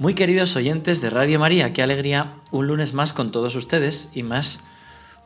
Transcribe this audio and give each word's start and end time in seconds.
Muy 0.00 0.14
queridos 0.14 0.54
oyentes 0.54 1.00
de 1.00 1.10
Radio 1.10 1.40
María, 1.40 1.72
qué 1.72 1.82
alegría 1.82 2.32
un 2.52 2.68
lunes 2.68 2.94
más 2.94 3.12
con 3.12 3.32
todos 3.32 3.56
ustedes 3.56 4.10
y 4.14 4.22
más 4.22 4.60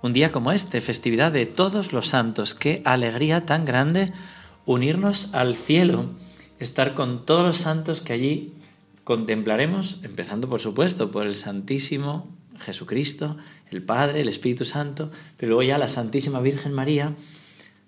un 0.01 0.15
día 0.15 0.33
como 0.33 0.51
este, 0.51 0.81
festividad 0.81 1.31
de 1.31 1.45
todos 1.45 1.93
los 1.93 2.09
santos. 2.09 2.55
Qué 2.55 2.81
alegría 2.87 3.45
tan 3.45 3.67
grande 3.67 4.15
unirnos 4.65 5.35
al 5.35 5.57
cielo, 5.57 6.07
estar 6.59 6.95
con 6.95 7.27
todos 7.27 7.45
los 7.45 7.59
santos 7.59 8.01
que 8.01 8.15
allí 8.15 8.55
contemplaremos, 9.05 9.99
empezando 10.05 10.49
por 10.49 10.61
supuesto 10.61 11.11
por 11.11 11.27
el 11.27 11.37
Santísimo 11.37 12.35
Jesucristo, 12.59 13.37
el 13.71 13.83
Padre, 13.83 14.23
el 14.23 14.29
Espíritu 14.29 14.65
Santo, 14.65 15.11
pero 15.37 15.51
luego 15.51 15.65
ya 15.65 15.77
la 15.77 15.91
Santísima 15.91 16.41
Virgen 16.41 16.73
María, 16.73 17.15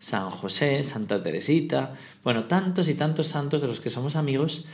San 0.01 0.29
José, 0.29 0.85
Santa 0.85 1.23
Teresita, 1.23 1.95
bueno, 2.23 2.45
tantos 2.45 2.89
y 2.89 2.95
tantos 2.95 3.29
santos 3.29 3.63
de 3.63 3.69
los 3.69 3.81
que 3.81 3.89
somos 3.89 4.17
amigos 4.17 4.67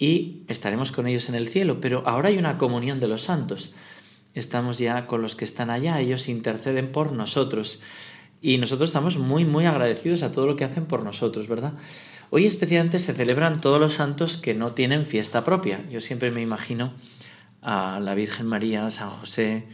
y 0.00 0.44
estaremos 0.48 0.92
con 0.92 1.06
ellos 1.06 1.28
en 1.28 1.36
el 1.36 1.46
cielo. 1.46 1.78
Pero 1.78 2.02
ahora 2.06 2.30
hay 2.30 2.38
una 2.38 2.56
comunión 2.58 2.98
de 2.98 3.06
los 3.06 3.22
santos. 3.22 3.74
Estamos 4.34 4.78
ya 4.78 5.06
con 5.06 5.20
los 5.20 5.36
que 5.36 5.44
están 5.44 5.68
allá, 5.68 6.00
ellos 6.00 6.28
interceden 6.28 6.90
por 6.90 7.12
nosotros. 7.12 7.82
Y 8.40 8.56
nosotros 8.56 8.88
estamos 8.88 9.18
muy, 9.18 9.44
muy 9.44 9.66
agradecidos 9.66 10.22
a 10.22 10.32
todo 10.32 10.46
lo 10.46 10.56
que 10.56 10.64
hacen 10.64 10.86
por 10.86 11.04
nosotros, 11.04 11.46
¿verdad? 11.48 11.74
Hoy 12.30 12.46
especialmente 12.46 12.98
se 12.98 13.12
celebran 13.12 13.60
todos 13.60 13.78
los 13.78 13.92
santos 13.92 14.38
que 14.38 14.54
no 14.54 14.72
tienen 14.72 15.04
fiesta 15.04 15.44
propia. 15.44 15.86
Yo 15.90 16.00
siempre 16.00 16.30
me 16.30 16.40
imagino 16.40 16.94
a 17.60 18.00
la 18.00 18.14
Virgen 18.14 18.46
María, 18.46 18.90
San 18.90 19.10
José, 19.10 19.66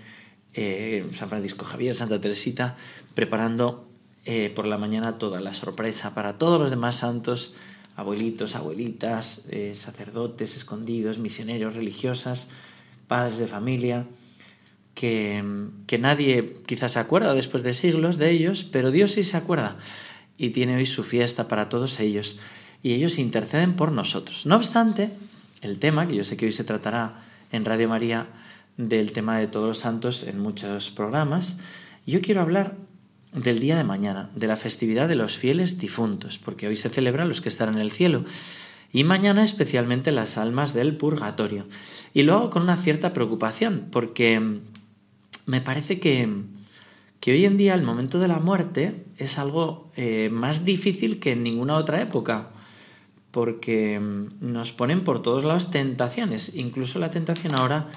eh, 0.55 1.07
San 1.15 1.29
Francisco 1.29 1.65
Javier, 1.65 1.95
Santa 1.95 2.21
Teresita, 2.21 2.77
preparando 3.15 3.89
eh, 4.25 4.51
por 4.53 4.67
la 4.67 4.77
mañana 4.77 5.19
toda 5.19 5.41
la 5.41 5.55
sorpresa 5.55 6.15
para 6.15 6.37
todos 6.37 6.59
los 6.61 6.71
demás 6.71 6.97
santos 6.97 7.55
abuelitos, 7.97 8.55
abuelitas, 8.55 9.41
eh, 9.49 9.73
sacerdotes 9.75 10.57
escondidos, 10.57 11.19
misioneros, 11.19 11.75
religiosas, 11.75 12.49
padres 13.09 13.39
de 13.39 13.47
familia, 13.47 14.07
que, 14.95 15.43
que, 15.87 15.99
nadie 15.99 16.59
quizás 16.67 16.93
se 16.93 16.99
acuerda 16.99 17.35
después 17.35 17.63
de 17.63 17.75
siglos 17.75 18.19
de 18.19 18.31
ellos, 18.31 18.65
pero 18.65 18.91
Dios 18.91 19.13
sí 19.13 19.23
se 19.23 19.37
acuerda 19.37 19.77
y 20.39 20.51
tiene 20.51 20.77
hoy 20.77 20.87
su 20.87 21.03
fiesta 21.03 21.49
para 21.49 21.69
todos 21.69 22.01
ellos 22.01 22.39
y 22.83 22.93
ellos 22.95 23.19
interceden 23.19 23.77
por 23.77 23.93
nosotros. 23.93 24.47
No 24.47 24.57
obstante, 24.57 25.11
el 25.63 25.79
tema, 25.79 26.07
que 26.07 26.17
yo 26.17 26.25
sé 26.25 26.37
que 26.37 26.47
hoy 26.47 26.53
se 26.53 26.65
tratará 26.65 27.23
en 27.53 27.65
Radio 27.65 27.89
María 27.89 28.29
del 28.77 29.13
tema 29.13 29.39
de 29.39 29.47
todos 29.49 29.67
los 29.67 29.79
santos 29.79 30.23
en 30.23 30.39
muchos 30.39 30.91
programas, 30.91 31.59
yo 32.07 32.21
quiero 32.21 32.43
hablar 32.43 32.77
del 33.33 33.59
día 33.59 33.77
de 33.77 33.85
mañana, 33.85 34.31
de 34.35 34.47
la 34.47 34.57
festividad 34.57 35.09
de 35.09 35.17
los 35.17 35.37
fieles 35.37 35.79
difuntos, 35.79 36.39
porque 36.39 36.69
hoy 36.69 36.77
se 36.77 36.91
celebran 36.91 37.29
los 37.29 37.41
que 37.41 37.49
están 37.49 37.75
en 37.75 37.81
el 37.81 37.91
cielo, 37.91 38.25
y 38.93 39.05
mañana 39.05 39.45
especialmente 39.45 40.13
las 40.13 40.39
almas 40.39 40.73
del 40.73 40.97
purgatorio. 40.97 41.67
Y 42.15 42.23
lo 42.23 42.35
hago 42.35 42.51
con 42.51 42.63
una 42.63 42.77
cierta 42.77 43.13
preocupación, 43.13 43.89
porque 43.91 44.61
me 45.45 45.61
parece 45.61 46.01
que, 46.01 46.29
que 47.21 47.33
hoy 47.33 47.45
en 47.45 47.57
día 47.57 47.75
el 47.75 47.83
momento 47.83 48.19
de 48.19 48.29
la 48.29 48.39
muerte 48.39 49.05
es 49.19 49.39
algo 49.39 49.91
eh, 49.97 50.31
más 50.33 50.65
difícil 50.65 51.21
que 51.21 51.33
en 51.33 51.43
ninguna 51.43 51.77
otra 51.77 52.01
época, 52.01 52.51
porque 53.33 54.01
nos 54.41 54.73
ponen 54.73 55.05
por 55.05 55.21
todos 55.21 55.45
lados 55.45 55.71
tentaciones, 55.71 56.53
incluso 56.55 56.99
la 56.99 57.11
tentación 57.11 57.55
ahora 57.55 57.89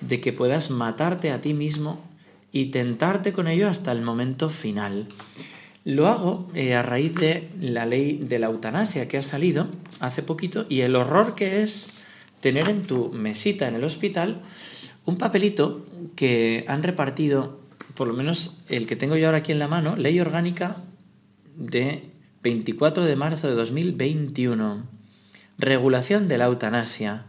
de 0.00 0.20
que 0.20 0.32
puedas 0.32 0.70
matarte 0.70 1.30
a 1.30 1.40
ti 1.40 1.54
mismo 1.54 2.02
y 2.52 2.66
tentarte 2.66 3.32
con 3.32 3.48
ello 3.48 3.68
hasta 3.68 3.92
el 3.92 4.02
momento 4.02 4.50
final. 4.50 5.06
Lo 5.84 6.08
hago 6.08 6.50
eh, 6.54 6.74
a 6.74 6.82
raíz 6.82 7.14
de 7.14 7.48
la 7.60 7.86
ley 7.86 8.18
de 8.18 8.38
la 8.38 8.46
eutanasia 8.48 9.08
que 9.08 9.18
ha 9.18 9.22
salido 9.22 9.68
hace 10.00 10.22
poquito 10.22 10.66
y 10.68 10.82
el 10.82 10.94
horror 10.94 11.34
que 11.34 11.62
es 11.62 12.00
tener 12.40 12.68
en 12.68 12.82
tu 12.82 13.10
mesita 13.12 13.68
en 13.68 13.76
el 13.76 13.84
hospital 13.84 14.42
un 15.06 15.16
papelito 15.16 15.86
que 16.16 16.64
han 16.68 16.82
repartido, 16.82 17.60
por 17.94 18.06
lo 18.06 18.14
menos 18.14 18.58
el 18.68 18.86
que 18.86 18.96
tengo 18.96 19.16
yo 19.16 19.26
ahora 19.26 19.38
aquí 19.38 19.52
en 19.52 19.58
la 19.58 19.68
mano, 19.68 19.96
ley 19.96 20.20
orgánica 20.20 20.76
de 21.56 22.02
24 22.42 23.04
de 23.04 23.16
marzo 23.16 23.48
de 23.48 23.54
2021, 23.54 24.86
regulación 25.58 26.28
de 26.28 26.38
la 26.38 26.46
eutanasia. 26.46 27.26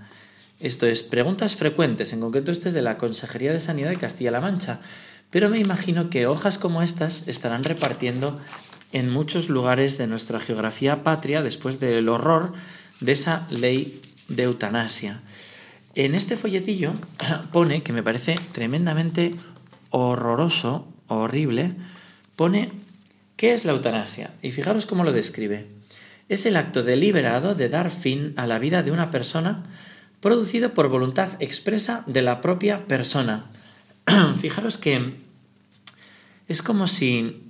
Esto 0.61 0.85
es 0.85 1.01
preguntas 1.01 1.55
frecuentes, 1.55 2.13
en 2.13 2.19
concreto 2.19 2.51
este 2.51 2.67
es 2.67 2.75
de 2.75 2.83
la 2.83 2.99
Consejería 2.99 3.51
de 3.51 3.59
Sanidad 3.59 3.89
de 3.89 3.97
Castilla-La 3.97 4.41
Mancha. 4.41 4.79
Pero 5.31 5.49
me 5.49 5.57
imagino 5.57 6.11
que 6.11 6.27
hojas 6.27 6.59
como 6.59 6.83
estas 6.83 7.27
estarán 7.27 7.63
repartiendo 7.63 8.39
en 8.91 9.09
muchos 9.09 9.49
lugares 9.49 9.97
de 9.97 10.05
nuestra 10.05 10.39
geografía 10.39 11.01
patria 11.01 11.41
después 11.41 11.79
del 11.79 12.07
horror 12.09 12.53
de 12.99 13.13
esa 13.13 13.47
ley 13.49 14.01
de 14.27 14.43
eutanasia. 14.43 15.21
En 15.95 16.13
este 16.13 16.35
folletillo 16.35 16.93
pone, 17.51 17.81
que 17.81 17.91
me 17.91 18.03
parece 18.03 18.35
tremendamente 18.51 19.33
horroroso, 19.89 20.87
horrible, 21.07 21.73
pone 22.35 22.71
¿qué 23.35 23.53
es 23.53 23.65
la 23.65 23.71
eutanasia? 23.71 24.29
Y 24.43 24.51
fijaros 24.51 24.85
cómo 24.85 25.03
lo 25.03 25.11
describe. 25.11 25.65
Es 26.29 26.45
el 26.45 26.55
acto 26.55 26.83
deliberado 26.83 27.55
de 27.55 27.67
dar 27.67 27.89
fin 27.89 28.35
a 28.37 28.45
la 28.45 28.59
vida 28.59 28.83
de 28.83 28.91
una 28.91 29.09
persona 29.09 29.63
producido 30.21 30.73
por 30.73 30.87
voluntad 30.87 31.29
expresa 31.41 32.03
de 32.07 32.21
la 32.21 32.41
propia 32.41 32.87
persona. 32.87 33.49
Fijaros 34.39 34.77
que 34.77 35.15
es 36.47 36.61
como 36.61 36.87
si 36.87 37.43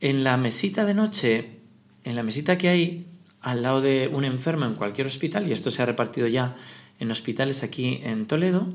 en 0.00 0.22
la 0.22 0.36
mesita 0.36 0.84
de 0.84 0.94
noche, 0.94 1.60
en 2.04 2.14
la 2.14 2.22
mesita 2.22 2.58
que 2.58 2.68
hay 2.68 3.06
al 3.40 3.62
lado 3.62 3.80
de 3.80 4.10
un 4.12 4.24
enfermo 4.24 4.66
en 4.66 4.74
cualquier 4.74 5.06
hospital, 5.06 5.48
y 5.48 5.52
esto 5.52 5.70
se 5.70 5.82
ha 5.82 5.86
repartido 5.86 6.26
ya 6.26 6.56
en 6.98 7.10
hospitales 7.10 7.62
aquí 7.62 8.00
en 8.02 8.26
Toledo, 8.26 8.66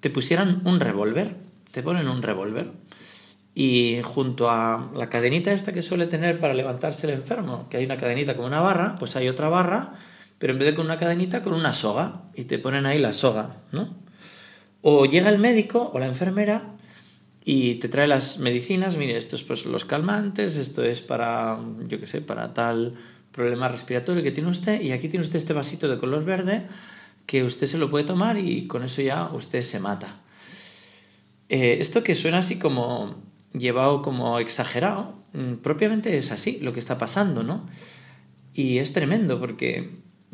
te 0.00 0.10
pusieran 0.10 0.62
un 0.64 0.80
revólver, 0.80 1.36
te 1.72 1.82
ponen 1.82 2.08
un 2.08 2.22
revólver, 2.22 2.72
y 3.54 4.00
junto 4.04 4.50
a 4.50 4.90
la 4.94 5.08
cadenita 5.08 5.52
esta 5.52 5.72
que 5.72 5.82
suele 5.82 6.06
tener 6.06 6.38
para 6.38 6.54
levantarse 6.54 7.08
el 7.08 7.14
enfermo, 7.14 7.68
que 7.68 7.76
hay 7.76 7.84
una 7.84 7.96
cadenita 7.96 8.36
como 8.36 8.46
una 8.46 8.60
barra, 8.60 8.96
pues 8.98 9.16
hay 9.16 9.28
otra 9.28 9.48
barra, 9.48 9.94
pero 10.38 10.52
en 10.52 10.58
vez 10.58 10.68
de 10.68 10.74
con 10.74 10.86
una 10.86 10.98
cadenita, 10.98 11.42
con 11.42 11.54
una 11.54 11.72
soga, 11.72 12.22
y 12.34 12.44
te 12.44 12.58
ponen 12.58 12.86
ahí 12.86 12.98
la 12.98 13.12
soga, 13.12 13.56
¿no? 13.72 13.94
O 14.82 15.04
llega 15.06 15.28
el 15.28 15.38
médico 15.38 15.90
o 15.92 15.98
la 15.98 16.06
enfermera 16.06 16.70
y 17.44 17.76
te 17.76 17.88
trae 17.88 18.06
las 18.06 18.38
medicinas, 18.38 18.96
mire, 18.96 19.16
esto 19.16 19.34
es 19.34 19.42
pues 19.42 19.66
los 19.66 19.84
calmantes, 19.84 20.56
esto 20.56 20.84
es 20.84 21.00
para, 21.00 21.58
yo 21.88 21.98
qué 21.98 22.06
sé, 22.06 22.20
para 22.20 22.52
tal 22.54 22.94
problema 23.32 23.68
respiratorio 23.68 24.22
que 24.22 24.32
tiene 24.32 24.50
usted 24.50 24.80
y 24.80 24.92
aquí 24.92 25.08
tiene 25.08 25.24
usted 25.24 25.36
este 25.36 25.52
vasito 25.52 25.88
de 25.88 25.98
color 25.98 26.24
verde 26.24 26.66
que 27.26 27.44
usted 27.44 27.66
se 27.66 27.78
lo 27.78 27.90
puede 27.90 28.04
tomar 28.04 28.38
y 28.38 28.66
con 28.66 28.82
eso 28.82 29.02
ya 29.02 29.30
usted 29.32 29.62
se 29.62 29.80
mata. 29.80 30.08
Eh, 31.48 31.78
esto 31.80 32.02
que 32.02 32.14
suena 32.14 32.38
así 32.38 32.58
como 32.58 33.16
llevado 33.52 34.02
como 34.02 34.38
exagerado, 34.38 35.14
mm, 35.32 35.54
propiamente 35.56 36.16
es 36.18 36.32
así 36.32 36.58
lo 36.60 36.72
que 36.72 36.80
está 36.80 36.98
pasando, 36.98 37.42
¿no? 37.42 37.66
Y 38.54 38.78
es 38.78 38.92
tremendo 38.92 39.40
porque 39.40 39.90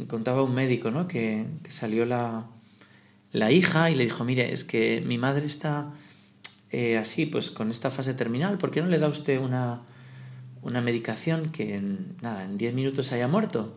contaba 0.09 0.43
un 0.43 0.55
médico, 0.55 0.91
¿no? 0.91 1.07
que 1.09 1.47
salió 1.69 2.05
la, 2.07 2.47
la 3.35 3.51
hija 3.51 3.91
y 3.91 3.97
le 3.97 4.05
dijo, 4.05 4.25
mire, 4.25 4.53
es 4.53 4.65
que 4.65 5.03
mi 5.05 5.19
madre 5.19 5.45
está 5.45 5.93
eh, 6.71 6.97
así, 6.97 7.27
pues 7.27 7.51
con 7.51 7.73
esta 7.73 7.91
fase 7.91 8.15
terminal, 8.15 8.59
¿por 8.59 8.71
qué 8.71 8.81
no 8.81 8.87
le 8.87 9.01
da 9.01 9.09
usted 9.09 9.41
una, 9.41 9.83
una 10.63 10.81
medicación 10.81 11.51
que 11.51 11.75
en, 11.75 12.17
nada, 12.23 12.45
en 12.45 12.57
10 12.57 12.75
minutos 12.75 13.11
haya 13.11 13.27
muerto? 13.27 13.77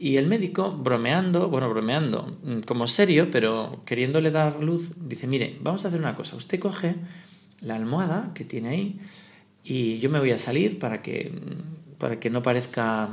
Y 0.00 0.16
el 0.16 0.26
médico, 0.26 0.72
bromeando, 0.72 1.48
bueno, 1.48 1.70
bromeando, 1.70 2.38
mm, 2.42 2.60
como 2.62 2.88
serio, 2.88 3.28
pero 3.30 3.82
queriéndole 3.86 4.32
dar 4.32 4.60
luz, 4.60 4.94
dice, 4.96 5.28
mire, 5.28 5.58
vamos 5.60 5.84
a 5.84 5.88
hacer 5.88 6.00
una 6.00 6.16
cosa, 6.16 6.34
usted 6.34 6.58
coge 6.58 6.96
la 7.60 7.76
almohada 7.76 8.32
que 8.34 8.44
tiene 8.44 8.68
ahí 8.70 8.98
y 9.62 10.00
yo 10.00 10.10
me 10.10 10.18
voy 10.18 10.32
a 10.32 10.38
salir 10.38 10.80
para 10.80 11.02
que, 11.02 11.32
para 11.98 12.18
que 12.18 12.30
no 12.30 12.42
parezca 12.42 13.10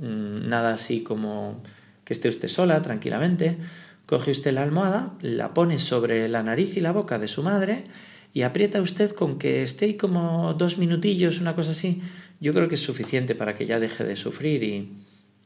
nada 0.00 0.74
así 0.74 1.02
como 1.02 1.62
que 2.04 2.12
esté 2.12 2.28
usted 2.28 2.48
sola, 2.48 2.82
tranquilamente. 2.82 3.58
Coge 4.06 4.32
usted 4.32 4.52
la 4.52 4.62
almohada, 4.62 5.14
la 5.20 5.54
pone 5.54 5.78
sobre 5.78 6.28
la 6.28 6.42
nariz 6.42 6.76
y 6.76 6.80
la 6.80 6.92
boca 6.92 7.18
de 7.18 7.28
su 7.28 7.42
madre 7.42 7.84
y 8.32 8.42
aprieta 8.42 8.80
usted 8.80 9.12
con 9.12 9.38
que 9.38 9.62
esté 9.62 9.96
como 9.96 10.54
dos 10.54 10.78
minutillos, 10.78 11.40
una 11.40 11.54
cosa 11.54 11.72
así. 11.72 12.00
Yo 12.40 12.52
creo 12.52 12.68
que 12.68 12.76
es 12.76 12.82
suficiente 12.82 13.34
para 13.34 13.54
que 13.54 13.66
ya 13.66 13.80
deje 13.80 14.04
de 14.04 14.16
sufrir 14.16 14.62
y, 14.62 14.88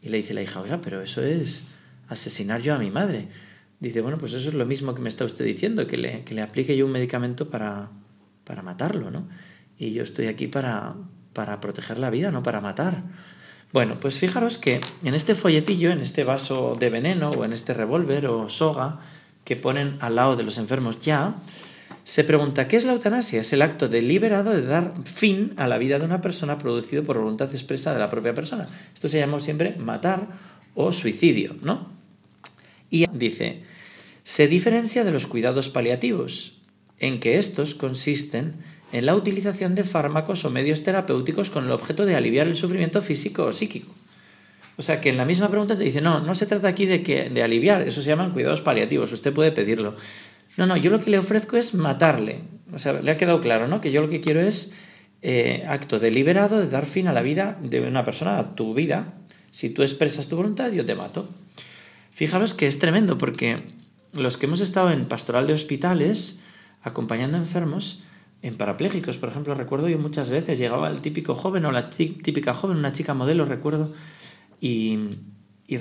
le 0.02 0.18
dice 0.18 0.34
la 0.34 0.42
hija, 0.42 0.60
oiga, 0.60 0.80
pero 0.82 1.00
eso 1.00 1.22
es 1.22 1.64
asesinar 2.08 2.60
yo 2.60 2.74
a 2.74 2.78
mi 2.78 2.90
madre. 2.90 3.28
Dice, 3.80 4.02
bueno, 4.02 4.18
pues 4.18 4.34
eso 4.34 4.48
es 4.48 4.54
lo 4.54 4.66
mismo 4.66 4.94
que 4.94 5.00
me 5.00 5.08
está 5.08 5.24
usted 5.24 5.44
diciendo, 5.44 5.86
que 5.86 5.96
le, 5.96 6.24
que 6.24 6.34
le 6.34 6.42
aplique 6.42 6.76
yo 6.76 6.84
un 6.84 6.92
medicamento 6.92 7.48
para, 7.48 7.90
para 8.44 8.62
matarlo, 8.62 9.10
¿no? 9.10 9.28
Y 9.78 9.92
yo 9.92 10.02
estoy 10.02 10.26
aquí 10.26 10.46
para, 10.46 10.94
para 11.32 11.58
proteger 11.60 11.98
la 11.98 12.10
vida, 12.10 12.30
no 12.30 12.42
para 12.42 12.60
matar. 12.60 13.02
Bueno, 13.74 13.98
pues 13.98 14.20
fijaros 14.20 14.56
que 14.56 14.80
en 15.02 15.14
este 15.14 15.34
folletillo, 15.34 15.90
en 15.90 15.98
este 15.98 16.22
vaso 16.22 16.76
de 16.78 16.90
veneno 16.90 17.30
o 17.30 17.44
en 17.44 17.52
este 17.52 17.74
revólver 17.74 18.28
o 18.28 18.48
soga 18.48 19.00
que 19.42 19.56
ponen 19.56 19.96
al 19.98 20.14
lado 20.14 20.36
de 20.36 20.44
los 20.44 20.58
enfermos 20.58 21.00
ya, 21.00 21.34
se 22.04 22.22
pregunta, 22.22 22.68
¿qué 22.68 22.76
es 22.76 22.84
la 22.84 22.92
eutanasia? 22.92 23.40
Es 23.40 23.52
el 23.52 23.62
acto 23.62 23.88
deliberado 23.88 24.52
de 24.52 24.64
dar 24.64 24.94
fin 25.02 25.54
a 25.56 25.66
la 25.66 25.78
vida 25.78 25.98
de 25.98 26.04
una 26.04 26.20
persona 26.20 26.56
producido 26.56 27.02
por 27.02 27.18
voluntad 27.18 27.50
expresa 27.50 27.92
de 27.92 27.98
la 27.98 28.08
propia 28.08 28.32
persona. 28.32 28.68
Esto 28.94 29.08
se 29.08 29.18
llama 29.18 29.40
siempre 29.40 29.74
matar 29.76 30.28
o 30.76 30.92
suicidio, 30.92 31.56
¿no? 31.60 31.90
Y 32.90 33.06
dice, 33.10 33.64
se 34.22 34.46
diferencia 34.46 35.02
de 35.02 35.10
los 35.10 35.26
cuidados 35.26 35.68
paliativos, 35.68 36.53
en 36.98 37.20
que 37.20 37.38
estos 37.38 37.74
consisten 37.74 38.54
en 38.92 39.06
la 39.06 39.14
utilización 39.14 39.74
de 39.74 39.84
fármacos 39.84 40.44
o 40.44 40.50
medios 40.50 40.82
terapéuticos 40.82 41.50
con 41.50 41.64
el 41.64 41.72
objeto 41.72 42.06
de 42.06 42.14
aliviar 42.14 42.46
el 42.46 42.56
sufrimiento 42.56 43.02
físico 43.02 43.44
o 43.44 43.52
psíquico. 43.52 43.92
O 44.76 44.82
sea 44.82 45.00
que 45.00 45.10
en 45.10 45.16
la 45.16 45.24
misma 45.24 45.48
pregunta 45.48 45.76
te 45.76 45.84
dice, 45.84 46.00
no, 46.00 46.20
no 46.20 46.34
se 46.34 46.46
trata 46.46 46.68
aquí 46.68 46.86
de, 46.86 47.02
que, 47.02 47.30
de 47.30 47.42
aliviar, 47.42 47.82
eso 47.82 48.02
se 48.02 48.08
llaman 48.08 48.32
cuidados 48.32 48.60
paliativos, 48.60 49.12
usted 49.12 49.32
puede 49.32 49.52
pedirlo. 49.52 49.94
No, 50.56 50.66
no, 50.66 50.76
yo 50.76 50.90
lo 50.90 51.00
que 51.00 51.10
le 51.10 51.18
ofrezco 51.18 51.56
es 51.56 51.74
matarle. 51.74 52.42
O 52.72 52.78
sea, 52.78 52.92
le 52.94 53.10
ha 53.10 53.16
quedado 53.16 53.40
claro, 53.40 53.68
¿no? 53.68 53.80
Que 53.80 53.90
yo 53.90 54.00
lo 54.00 54.08
que 54.08 54.20
quiero 54.20 54.40
es 54.40 54.72
eh, 55.22 55.64
acto 55.68 55.98
deliberado 55.98 56.58
de 56.58 56.68
dar 56.68 56.86
fin 56.86 57.08
a 57.08 57.12
la 57.12 57.22
vida 57.22 57.58
de 57.62 57.80
una 57.80 58.04
persona, 58.04 58.38
a 58.38 58.54
tu 58.54 58.74
vida. 58.74 59.14
Si 59.50 59.70
tú 59.70 59.82
expresas 59.82 60.28
tu 60.28 60.36
voluntad, 60.36 60.70
yo 60.70 60.84
te 60.84 60.94
mato. 60.94 61.28
Fijaros 62.10 62.54
que 62.54 62.66
es 62.66 62.78
tremendo 62.78 63.18
porque 63.18 63.62
los 64.12 64.38
que 64.38 64.46
hemos 64.46 64.60
estado 64.60 64.90
en 64.90 65.06
pastoral 65.06 65.46
de 65.46 65.54
hospitales, 65.54 66.38
acompañando 66.84 67.38
enfermos, 67.38 68.02
en 68.42 68.58
parapléjicos, 68.58 69.16
por 69.16 69.30
ejemplo, 69.30 69.54
recuerdo 69.54 69.88
yo 69.88 69.98
muchas 69.98 70.28
veces 70.28 70.58
llegaba 70.58 70.90
el 70.90 71.00
típico 71.00 71.34
joven 71.34 71.64
o 71.64 71.72
la 71.72 71.88
típica 71.88 72.52
joven, 72.52 72.76
una 72.76 72.92
chica 72.92 73.14
modelo, 73.14 73.46
recuerdo, 73.46 73.90
y, 74.60 74.98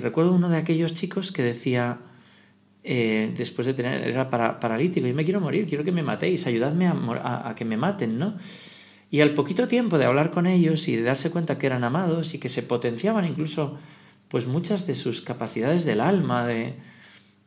recuerdo 0.00 0.32
uno 0.32 0.48
de 0.48 0.56
aquellos 0.56 0.94
chicos 0.94 1.30
que 1.30 1.42
decía, 1.42 1.98
eh, 2.82 3.32
después 3.36 3.66
de 3.66 3.74
tener, 3.74 4.08
era 4.08 4.30
paralítico, 4.30 5.06
yo 5.06 5.14
me 5.14 5.24
quiero 5.24 5.42
morir, 5.42 5.66
quiero 5.68 5.84
que 5.84 5.92
me 5.92 6.02
matéis, 6.02 6.46
ayudadme 6.46 6.86
a, 6.86 7.48
a, 7.50 7.54
que 7.54 7.66
me 7.66 7.76
maten, 7.76 8.18
¿no? 8.18 8.38
Y 9.10 9.20
al 9.20 9.34
poquito 9.34 9.68
tiempo 9.68 9.98
de 9.98 10.06
hablar 10.06 10.30
con 10.30 10.46
ellos 10.46 10.88
y 10.88 10.96
de 10.96 11.02
darse 11.02 11.30
cuenta 11.30 11.58
que 11.58 11.66
eran 11.66 11.84
amados 11.84 12.32
y 12.32 12.38
que 12.38 12.48
se 12.48 12.62
potenciaban 12.62 13.26
incluso 13.26 13.76
pues 14.28 14.46
muchas 14.46 14.86
de 14.86 14.94
sus 14.94 15.20
capacidades 15.20 15.84
del 15.84 16.00
alma, 16.00 16.46
de, 16.46 16.74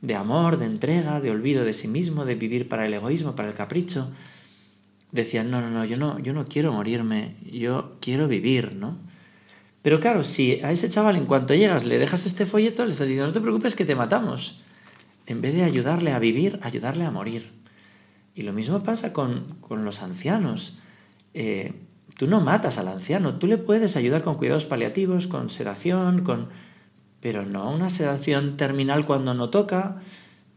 de 0.01 0.15
amor, 0.15 0.57
de 0.57 0.65
entrega, 0.65 1.21
de 1.21 1.31
olvido 1.31 1.63
de 1.63 1.73
sí 1.73 1.87
mismo, 1.87 2.25
de 2.25 2.35
vivir 2.35 2.69
para 2.69 2.85
el 2.85 2.93
egoísmo, 2.93 3.35
para 3.35 3.49
el 3.49 3.55
capricho, 3.55 4.09
decían, 5.11 5.49
no, 5.49 5.61
no, 5.61 5.69
no, 5.69 5.85
yo 5.85 5.97
no, 5.97 6.19
yo 6.19 6.33
no 6.33 6.45
quiero 6.45 6.73
morirme, 6.73 7.35
yo 7.51 7.97
quiero 8.01 8.27
vivir, 8.27 8.73
¿no? 8.73 8.97
Pero 9.81 9.99
claro, 9.99 10.23
si 10.23 10.59
a 10.63 10.71
ese 10.71 10.89
chaval 10.89 11.15
en 11.15 11.25
cuanto 11.25 11.55
llegas 11.55 11.85
le 11.85 11.97
dejas 11.97 12.25
este 12.25 12.45
folleto, 12.45 12.85
le 12.85 12.91
estás 12.91 13.07
diciendo, 13.07 13.27
no 13.27 13.33
te 13.33 13.41
preocupes 13.41 13.75
que 13.75 13.85
te 13.85 13.95
matamos. 13.95 14.59
En 15.25 15.41
vez 15.41 15.53
de 15.55 15.63
ayudarle 15.63 16.11
a 16.11 16.19
vivir, 16.19 16.59
ayudarle 16.61 17.05
a 17.05 17.11
morir. 17.11 17.51
Y 18.35 18.41
lo 18.41 18.53
mismo 18.53 18.83
pasa 18.83 19.13
con, 19.13 19.55
con 19.61 19.83
los 19.85 20.01
ancianos. 20.01 20.77
Eh, 21.33 21.73
tú 22.17 22.27
no 22.27 22.41
matas 22.41 22.77
al 22.77 22.87
anciano, 22.87 23.35
tú 23.35 23.47
le 23.47 23.57
puedes 23.57 23.95
ayudar 23.95 24.23
con 24.23 24.35
cuidados 24.35 24.65
paliativos, 24.65 25.27
con 25.27 25.49
sedación, 25.49 26.23
con... 26.23 26.49
pero 27.27 27.45
no 27.45 27.69
una 27.69 27.89
sedación 27.89 28.55
terminal 28.55 29.05
cuando 29.05 29.33
no 29.33 29.49
toca, 29.49 29.97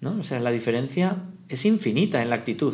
¿no? 0.00 0.20
O 0.20 0.22
sea, 0.22 0.38
la 0.38 0.52
diferencia 0.52 1.16
es 1.48 1.64
infinita 1.64 2.22
en 2.22 2.30
la 2.30 2.36
actitud. 2.36 2.72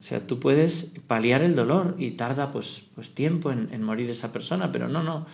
O 0.00 0.02
sea, 0.02 0.26
tú 0.26 0.40
puedes 0.40 0.94
paliar 1.06 1.42
el 1.42 1.54
dolor 1.54 1.96
y 1.98 2.12
tarda 2.12 2.50
pues, 2.50 2.84
pues 2.94 3.14
tiempo 3.14 3.52
en, 3.52 3.82
morir 3.82 4.08
esa 4.08 4.32
persona, 4.32 4.72
pero 4.72 4.88
no, 4.88 5.02
no. 5.02 5.26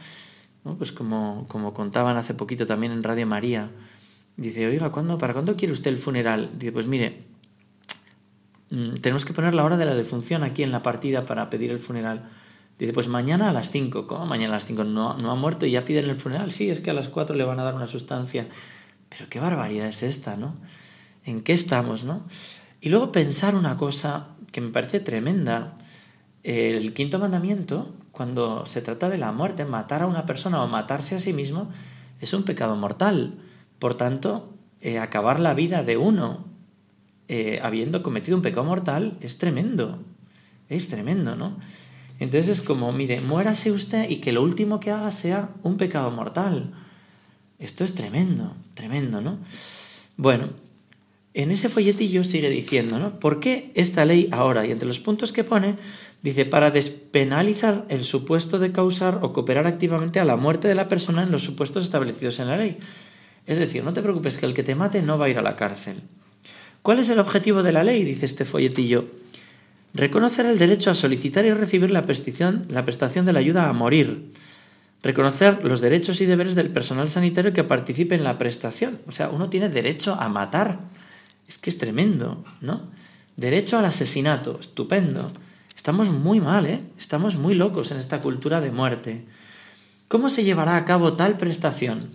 ¿no? 0.65 0.77
Pues 0.77 0.91
como, 0.91 1.47
como 1.47 1.75
contaban 1.75 2.17
hace 2.17 2.35
poquito 2.35 2.67
también 2.67 2.91
en 2.91 3.05
Radio 3.05 3.29
María, 3.29 3.71
dice, 4.37 4.67
oiga, 4.67 4.91
¿cuándo, 4.91 5.17
¿para 5.17 5.33
cuándo 5.33 5.55
quiere 5.55 5.75
usted 5.75 5.93
el 5.93 5.99
funeral? 5.99 6.51
Dice, 6.59 6.73
pues 6.73 6.89
mire, 6.89 7.23
mm, 8.71 8.95
tenemos 8.95 9.25
que 9.25 9.33
poner 9.33 9.55
la 9.55 9.63
hora 9.63 9.77
de 9.77 9.85
la 9.85 9.95
defunción 9.95 10.43
aquí 10.43 10.65
en 10.65 10.73
la 10.73 10.83
partida 10.83 11.25
para 11.25 11.51
pedir 11.51 11.71
el 11.71 11.79
funeral. 11.79 12.29
Dice, 12.79 12.93
pues 12.93 13.09
mañana 13.09 13.51
a 13.51 13.53
las 13.53 13.71
5. 13.71 14.07
¿Cómo 14.07 14.27
mañana 14.27 14.53
a 14.53 14.57
las 14.57 14.67
5? 14.67 14.85
¿No, 14.85 15.17
¿No 15.19 15.31
ha 15.31 15.35
muerto 15.35 15.67
y 15.67 15.73
ya 15.73 15.85
piden 15.85 16.11
el 16.11 16.17
funeral? 16.17 16.51
Sí, 16.51 16.71
es 16.71 16.81
que 16.81 16.91
a 16.91 16.95
las 16.95 17.09
4 17.09 17.37
le 17.37 17.45
van 17.45 17.61
a 17.61 17.65
dar 17.65 17.75
una 17.75 17.87
sustancia. 17.87 18.49
Pero 19.09 19.29
qué 19.29 19.39
barbaridad 19.39 19.87
es 19.87 20.03
esta, 20.03 20.37
¿no? 20.37 20.57
¿En 21.25 21.43
qué 21.43 21.53
estamos, 21.53 22.05
no? 22.05 22.27
Y 22.81 22.89
luego 22.89 23.13
pensar 23.13 23.55
una 23.55 23.77
cosa 23.77 24.29
que 24.53 24.61
me 24.61 24.71
parece 24.71 25.01
tremenda. 25.01 25.79
El 26.43 26.93
quinto 26.93 27.19
mandamiento, 27.19 27.95
cuando 28.13 28.67
se 28.67 28.83
trata 28.83 29.09
de 29.09 29.19
la 29.19 29.33
muerte, 29.33 29.65
matar 29.65 30.03
a 30.03 30.07
una 30.07 30.27
persona 30.27 30.63
o 30.63 30.69
matarse 30.69 31.15
a 31.15 31.19
sí 31.19 31.33
mismo, 31.33 31.71
es 32.21 32.35
un 32.35 32.43
pecado 32.43 32.77
mortal. 32.77 33.39
Por 33.79 33.95
tanto, 33.95 34.53
eh, 34.81 34.99
acabar 34.99 35.41
la 35.41 35.55
vida 35.55 35.83
de 35.83 35.97
uno 35.97 36.45
eh, 37.29 37.59
habiendo 37.63 38.03
cometido 38.03 38.37
un 38.37 38.43
pecado 38.43 38.65
mortal 38.65 39.17
es 39.21 39.39
tremendo. 39.39 40.03
Es 40.69 40.89
tremendo, 40.89 41.37
¿no? 41.37 41.57
Entonces 42.21 42.59
es 42.59 42.63
como, 42.63 42.93
mire, 42.93 43.21
muérase 43.21 43.73
usted 43.73 44.09
y 44.09 44.17
que 44.17 44.33
lo 44.33 44.43
último 44.43 44.81
que 44.81 44.91
haga 44.91 45.11
sea 45.11 45.51
un 45.63 45.77
pecado 45.77 46.11
mortal. 46.11 46.73
Esto 47.59 47.85
es 47.85 47.95
tremendo, 47.95 48.55
tremendo, 48.75 49.21
¿no? 49.21 49.39
Bueno, 50.17 50.51
en 51.35 51.51
ese 51.51 51.69
folletillo 51.69 52.23
sigue 52.23 52.49
diciendo, 52.49 52.99
¿no? 52.99 53.19
¿Por 53.19 53.41
qué 53.41 53.73
esta 53.75 54.05
ley 54.05 54.29
ahora? 54.31 54.65
Y 54.65 54.71
entre 54.71 54.87
los 54.87 55.01
puntos 55.01 55.33
que 55.33 55.43
pone, 55.43 55.77
dice, 56.23 56.45
para 56.45 56.71
despenalizar 56.71 57.85
el 57.89 58.05
supuesto 58.05 58.61
de 58.61 58.71
causar 58.71 59.19
o 59.23 59.33
cooperar 59.33 59.67
activamente 59.67 60.21
a 60.21 60.25
la 60.25 60.37
muerte 60.37 60.69
de 60.69 60.77
la 60.77 60.87
persona 60.87 61.25
en 61.25 61.33
los 61.33 61.45
supuestos 61.45 61.85
establecidos 61.85 62.39
en 62.39 62.47
la 62.47 62.57
ley. 62.57 62.79
Es 63.47 63.59
decir, 63.59 63.83
no 63.83 63.93
te 63.93 64.03
preocupes 64.03 64.39
que 64.39 64.47
el 64.47 64.55
que 64.55 64.63
te 64.63 64.77
mate 64.77 65.03
no 65.03 65.19
va 65.19 65.27
a 65.27 65.29
ir 65.29 65.39
a 65.39 65.43
la 65.43 65.57
cárcel. 65.57 66.03
¿Cuál 66.83 67.01
es 67.01 67.11
el 67.11 67.19
objetivo 67.19 67.63
de 67.63 67.73
la 67.73 67.83
ley? 67.83 68.05
Dice 68.05 68.27
este 68.27 68.45
folletillo. 68.45 69.05
Reconocer 69.95 70.45
el 70.47 70.59
derecho 70.59 70.91
a 70.91 70.95
solicitar 70.95 71.47
y 71.47 71.53
recibir 71.53 71.91
la 71.91 72.03
prestación, 72.03 72.67
la 72.69 72.85
prestación 72.85 73.25
de 73.25 73.33
la 73.33 73.39
ayuda 73.39 73.69
a 73.69 73.73
morir. 73.73 74.33
Reconocer 75.03 75.65
los 75.65 75.81
derechos 75.81 76.21
y 76.21 76.27
deberes 76.27 76.55
del 76.55 76.71
personal 76.71 77.09
sanitario 77.09 77.53
que 77.53 77.65
participe 77.65 78.15
en 78.15 78.25
la 78.25 78.37
prestación. 78.37 78.99
O 79.07 79.13
sea, 79.13 79.31
uno 79.31 79.49
tiene 79.49 79.69
derecho 79.69 80.15
a 80.15 80.29
matar 80.29 80.81
es 81.47 81.59
que 81.59 81.71
es 81.71 81.79
tremendo, 81.79 82.45
¿no? 82.61 82.83
Derecho 83.37 83.79
al 83.79 83.85
asesinato, 83.85 84.59
estupendo. 84.61 85.31
Estamos 85.75 86.11
muy 86.11 86.41
mal, 86.41 86.67
¿eh? 86.67 86.81
Estamos 86.99 87.37
muy 87.37 87.55
locos 87.55 87.91
en 87.91 87.99
esta 87.99 88.21
cultura 88.21 88.61
de 88.61 88.71
muerte. 88.71 89.25
¿Cómo 90.09 90.29
se 90.29 90.45
llevará 90.45 90.77
a 90.77 90.85
cabo 90.85 91.15
tal 91.15 91.37
prestación? 91.37 92.11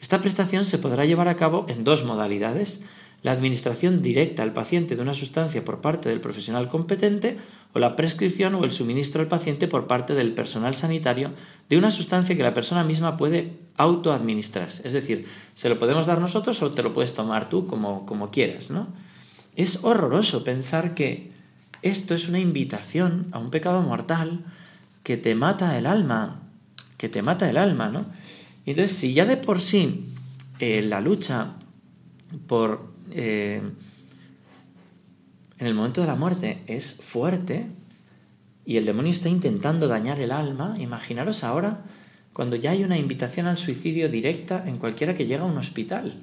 Esta 0.00 0.20
prestación 0.20 0.66
se 0.66 0.78
podrá 0.78 1.04
llevar 1.04 1.28
a 1.28 1.36
cabo 1.36 1.66
en 1.68 1.84
dos 1.84 2.04
modalidades 2.04 2.82
la 3.22 3.32
administración 3.32 4.02
directa 4.02 4.42
al 4.42 4.52
paciente 4.52 4.96
de 4.96 5.02
una 5.02 5.14
sustancia 5.14 5.64
por 5.64 5.80
parte 5.80 6.08
del 6.08 6.20
profesional 6.20 6.68
competente 6.68 7.36
o 7.74 7.78
la 7.78 7.94
prescripción 7.94 8.54
o 8.54 8.64
el 8.64 8.72
suministro 8.72 9.20
al 9.20 9.28
paciente 9.28 9.68
por 9.68 9.86
parte 9.86 10.14
del 10.14 10.32
personal 10.32 10.74
sanitario 10.74 11.32
de 11.68 11.76
una 11.76 11.90
sustancia 11.90 12.36
que 12.36 12.42
la 12.42 12.54
persona 12.54 12.82
misma 12.82 13.16
puede 13.16 13.58
autoadministrarse. 13.76 14.86
Es 14.86 14.92
decir, 14.92 15.26
se 15.54 15.68
lo 15.68 15.78
podemos 15.78 16.06
dar 16.06 16.20
nosotros 16.20 16.62
o 16.62 16.72
te 16.72 16.82
lo 16.82 16.92
puedes 16.92 17.14
tomar 17.14 17.48
tú 17.48 17.66
como, 17.66 18.06
como 18.06 18.30
quieras. 18.30 18.70
¿no? 18.70 18.88
Es 19.54 19.84
horroroso 19.84 20.42
pensar 20.42 20.94
que 20.94 21.30
esto 21.82 22.14
es 22.14 22.28
una 22.28 22.38
invitación 22.38 23.26
a 23.32 23.38
un 23.38 23.50
pecado 23.50 23.82
mortal 23.82 24.44
que 25.02 25.16
te 25.16 25.34
mata 25.34 25.78
el 25.78 25.86
alma, 25.86 26.42
que 26.96 27.08
te 27.08 27.22
mata 27.22 27.48
el 27.48 27.56
alma, 27.56 27.88
¿no? 27.88 28.06
Entonces, 28.66 28.96
si 28.96 29.14
ya 29.14 29.24
de 29.24 29.38
por 29.38 29.62
sí 29.62 30.06
eh, 30.58 30.82
la 30.82 31.00
lucha 31.00 31.54
por 32.46 32.89
eh, 33.12 33.62
en 35.58 35.66
el 35.66 35.74
momento 35.74 36.00
de 36.00 36.06
la 36.06 36.16
muerte 36.16 36.62
es 36.66 36.94
fuerte 36.94 37.70
y 38.64 38.76
el 38.76 38.86
demonio 38.86 39.12
está 39.12 39.28
intentando 39.28 39.88
dañar 39.88 40.20
el 40.20 40.32
alma, 40.32 40.76
imaginaros 40.78 41.44
ahora 41.44 41.84
cuando 42.32 42.56
ya 42.56 42.70
hay 42.70 42.84
una 42.84 42.96
invitación 42.96 43.46
al 43.46 43.58
suicidio 43.58 44.08
directa 44.08 44.64
en 44.66 44.78
cualquiera 44.78 45.14
que 45.14 45.26
llega 45.26 45.42
a 45.42 45.46
un 45.46 45.58
hospital. 45.58 46.14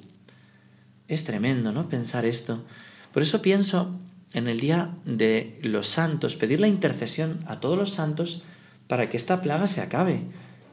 Es 1.06 1.24
tremendo, 1.24 1.72
¿no? 1.72 1.88
Pensar 1.88 2.24
esto. 2.24 2.64
Por 3.12 3.22
eso 3.22 3.42
pienso 3.42 3.98
en 4.32 4.48
el 4.48 4.60
día 4.60 4.96
de 5.04 5.58
los 5.62 5.86
santos, 5.86 6.36
pedir 6.36 6.60
la 6.60 6.68
intercesión 6.68 7.44
a 7.46 7.60
todos 7.60 7.78
los 7.78 7.92
santos 7.92 8.42
para 8.86 9.08
que 9.08 9.16
esta 9.16 9.42
plaga 9.42 9.68
se 9.68 9.80
acabe 9.80 10.22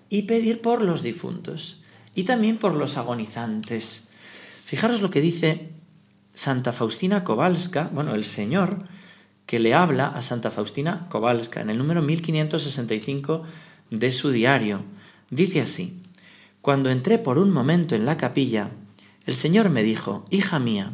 y 0.10 0.24
pedir 0.24 0.62
por 0.62 0.82
los 0.82 1.04
difuntos 1.04 1.82
y 2.16 2.24
también 2.24 2.58
por 2.58 2.76
los 2.76 2.98
agonizantes. 2.98 4.08
Fijaros 4.66 5.02
lo 5.02 5.10
que 5.10 5.22
dice 5.22 5.75
Santa 6.36 6.72
Faustina 6.72 7.24
Kowalska, 7.24 7.90
bueno, 7.92 8.14
el 8.14 8.26
Señor 8.26 8.78
que 9.46 9.60
le 9.60 9.74
habla 9.74 10.08
a 10.08 10.22
Santa 10.22 10.52
Faustina 10.52 11.08
Kowalska 11.10 11.62
en 11.62 11.70
el 11.70 11.78
número 11.78 12.02
1565 12.02 13.44
de 13.92 14.12
su 14.12 14.32
diario. 14.32 14.84
Dice 15.30 15.62
así, 15.62 16.00
Cuando 16.62 16.90
entré 16.90 17.20
por 17.20 17.38
un 17.38 17.52
momento 17.52 17.96
en 17.96 18.06
la 18.06 18.18
capilla, 18.18 18.72
el 19.26 19.36
Señor 19.36 19.70
me 19.70 19.84
dijo, 19.84 20.26
Hija 20.30 20.60
mía, 20.60 20.94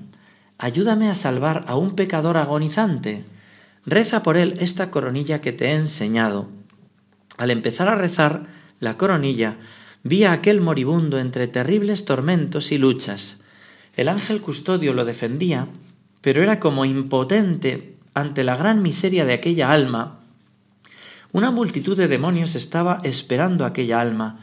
ayúdame 0.57 1.09
a 1.09 1.15
salvar 1.15 1.63
a 1.67 1.75
un 1.75 1.95
pecador 1.95 2.37
agonizante. 2.37 3.25
Reza 3.85 4.21
por 4.21 4.37
él 4.37 4.57
esta 4.59 4.91
coronilla 4.91 5.41
que 5.41 5.53
te 5.53 5.69
he 5.69 5.73
enseñado. 5.73 6.49
Al 7.37 7.49
empezar 7.49 7.87
a 7.89 7.95
rezar 7.95 8.47
la 8.79 8.97
coronilla, 8.97 9.57
vi 10.03 10.23
a 10.23 10.33
aquel 10.33 10.61
moribundo 10.61 11.17
entre 11.19 11.47
terribles 11.47 12.05
tormentos 12.05 12.71
y 12.71 12.77
luchas. 12.77 13.41
El 13.95 14.07
ángel 14.07 14.41
custodio 14.41 14.93
lo 14.93 15.05
defendía, 15.05 15.67
pero 16.21 16.41
era 16.41 16.59
como 16.59 16.85
impotente 16.85 17.97
ante 18.13 18.43
la 18.43 18.55
gran 18.55 18.81
miseria 18.81 19.25
de 19.25 19.33
aquella 19.33 19.71
alma. 19.71 20.19
Una 21.33 21.51
multitud 21.51 21.97
de 21.97 22.07
demonios 22.07 22.55
estaba 22.55 22.99
esperando 23.03 23.65
aquella 23.65 24.01
alma. 24.01 24.39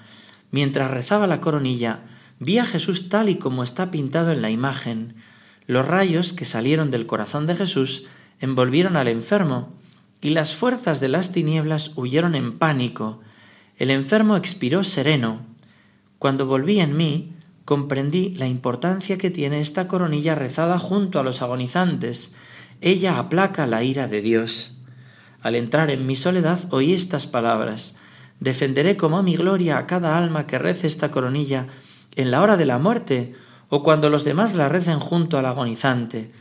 Mientras 0.50 0.90
rezaba 0.90 1.26
la 1.26 1.40
coronilla, 1.40 2.00
vi 2.40 2.58
a 2.58 2.64
Jesús 2.64 3.08
tal 3.08 3.28
y 3.28 3.36
como 3.36 3.62
está 3.62 3.90
pintado 3.90 4.32
en 4.32 4.42
la 4.42 4.50
imagen. 4.50 5.14
Los 5.66 5.86
rayos 5.86 6.32
que 6.32 6.44
salieron 6.44 6.90
del 6.90 7.06
corazón 7.06 7.46
de 7.46 7.56
Jesús 7.56 8.04
envolvieron 8.40 8.96
al 8.96 9.08
enfermo, 9.08 9.74
y 10.20 10.30
las 10.30 10.54
fuerzas 10.56 11.00
de 11.00 11.08
las 11.08 11.32
tinieblas 11.32 11.92
huyeron 11.94 12.34
en 12.34 12.58
pánico. 12.58 13.20
El 13.76 13.90
enfermo 13.90 14.36
expiró 14.36 14.82
sereno. 14.82 15.42
Cuando 16.18 16.46
volví 16.46 16.80
en 16.80 16.96
mí, 16.96 17.34
comprendí 17.68 18.30
la 18.30 18.46
importancia 18.46 19.18
que 19.18 19.28
tiene 19.28 19.60
esta 19.60 19.88
coronilla 19.88 20.34
rezada 20.34 20.78
junto 20.78 21.20
a 21.20 21.22
los 21.22 21.42
agonizantes. 21.42 22.32
Ella 22.80 23.18
aplaca 23.18 23.66
la 23.66 23.84
ira 23.84 24.08
de 24.08 24.22
Dios. 24.22 24.72
Al 25.42 25.54
entrar 25.54 25.90
en 25.90 26.06
mi 26.06 26.16
soledad 26.16 26.60
oí 26.70 26.94
estas 26.94 27.26
palabras. 27.26 27.96
Defenderé 28.40 28.96
como 28.96 29.22
mi 29.22 29.36
gloria 29.36 29.76
a 29.76 29.86
cada 29.86 30.16
alma 30.16 30.46
que 30.46 30.56
rece 30.56 30.86
esta 30.86 31.10
coronilla 31.10 31.66
en 32.16 32.30
la 32.30 32.40
hora 32.40 32.56
de 32.56 32.64
la 32.64 32.78
muerte 32.78 33.34
o 33.68 33.82
cuando 33.82 34.08
los 34.08 34.24
demás 34.24 34.54
la 34.54 34.70
recen 34.70 34.98
junto 34.98 35.36
al 35.36 35.44
agonizante, 35.44 36.32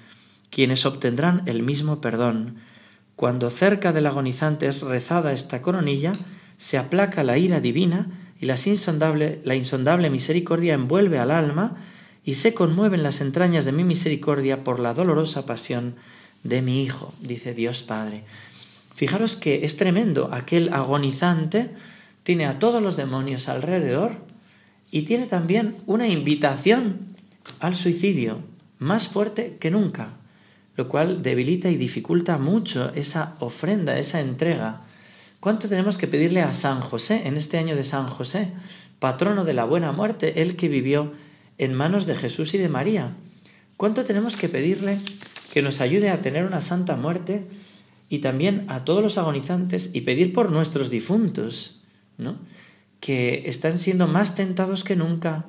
quienes 0.49 0.85
obtendrán 0.85 1.43
el 1.45 1.61
mismo 1.61 1.99
perdón. 1.99 2.55
Cuando 3.17 3.49
cerca 3.49 3.91
del 3.91 4.05
agonizante 4.05 4.69
es 4.69 4.81
rezada 4.81 5.33
esta 5.33 5.61
coronilla, 5.61 6.13
se 6.55 6.77
aplaca 6.77 7.25
la 7.25 7.37
ira 7.37 7.59
divina 7.59 8.07
y 8.39 8.47
insondable, 8.69 9.41
la 9.43 9.55
insondable 9.55 10.09
misericordia 10.09 10.73
envuelve 10.73 11.19
al 11.19 11.31
alma 11.31 11.77
y 12.23 12.35
se 12.35 12.53
conmueven 12.53 13.03
las 13.03 13.21
entrañas 13.21 13.65
de 13.65 13.71
mi 13.71 13.83
misericordia 13.83 14.63
por 14.63 14.79
la 14.79 14.93
dolorosa 14.93 15.45
pasión 15.45 15.95
de 16.43 16.61
mi 16.61 16.83
Hijo, 16.83 17.13
dice 17.21 17.53
Dios 17.53 17.83
Padre. 17.83 18.23
Fijaros 18.95 19.35
que 19.35 19.63
es 19.63 19.77
tremendo, 19.77 20.29
aquel 20.33 20.73
agonizante 20.73 21.71
tiene 22.23 22.45
a 22.45 22.59
todos 22.59 22.81
los 22.81 22.97
demonios 22.97 23.47
alrededor 23.47 24.11
y 24.91 25.03
tiene 25.03 25.27
también 25.27 25.75
una 25.85 26.07
invitación 26.07 27.15
al 27.59 27.75
suicidio 27.75 28.41
más 28.79 29.07
fuerte 29.07 29.57
que 29.59 29.71
nunca, 29.71 30.17
lo 30.75 30.87
cual 30.87 31.21
debilita 31.21 31.69
y 31.69 31.77
dificulta 31.77 32.37
mucho 32.37 32.91
esa 32.93 33.35
ofrenda, 33.39 33.97
esa 33.97 34.19
entrega. 34.19 34.81
¿Cuánto 35.39 35.69
tenemos 35.69 35.97
que 35.97 36.07
pedirle 36.07 36.41
a 36.41 36.53
San 36.53 36.81
José 36.81 37.27
en 37.27 37.37
este 37.37 37.57
año 37.57 37.75
de 37.75 37.83
San 37.83 38.07
José, 38.07 38.51
patrono 38.99 39.45
de 39.45 39.53
la 39.53 39.65
buena 39.65 39.91
muerte, 39.91 40.41
el 40.41 40.55
que 40.55 40.67
vivió 40.67 41.13
en 41.57 41.73
manos 41.73 42.05
de 42.05 42.15
Jesús 42.15 42.53
y 42.53 42.57
de 42.57 42.69
María? 42.69 43.11
¿Cuánto 43.77 44.03
tenemos 44.03 44.37
que 44.37 44.49
pedirle 44.49 44.99
que 45.53 45.61
nos 45.61 45.81
ayude 45.81 46.09
a 46.09 46.21
tener 46.21 46.45
una 46.45 46.61
santa 46.61 46.95
muerte 46.95 47.47
y 48.09 48.19
también 48.19 48.65
a 48.69 48.85
todos 48.85 49.03
los 49.03 49.17
agonizantes 49.17 49.91
y 49.93 50.01
pedir 50.01 50.33
por 50.33 50.51
nuestros 50.51 50.89
difuntos, 50.89 51.81
¿no? 52.17 52.37
que 52.99 53.43
están 53.45 53.79
siendo 53.79 54.07
más 54.07 54.35
tentados 54.35 54.83
que 54.83 54.95
nunca 54.95 55.45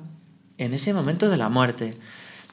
en 0.57 0.73
ese 0.73 0.93
momento 0.93 1.29
de 1.29 1.37
la 1.37 1.49
muerte. 1.49 1.97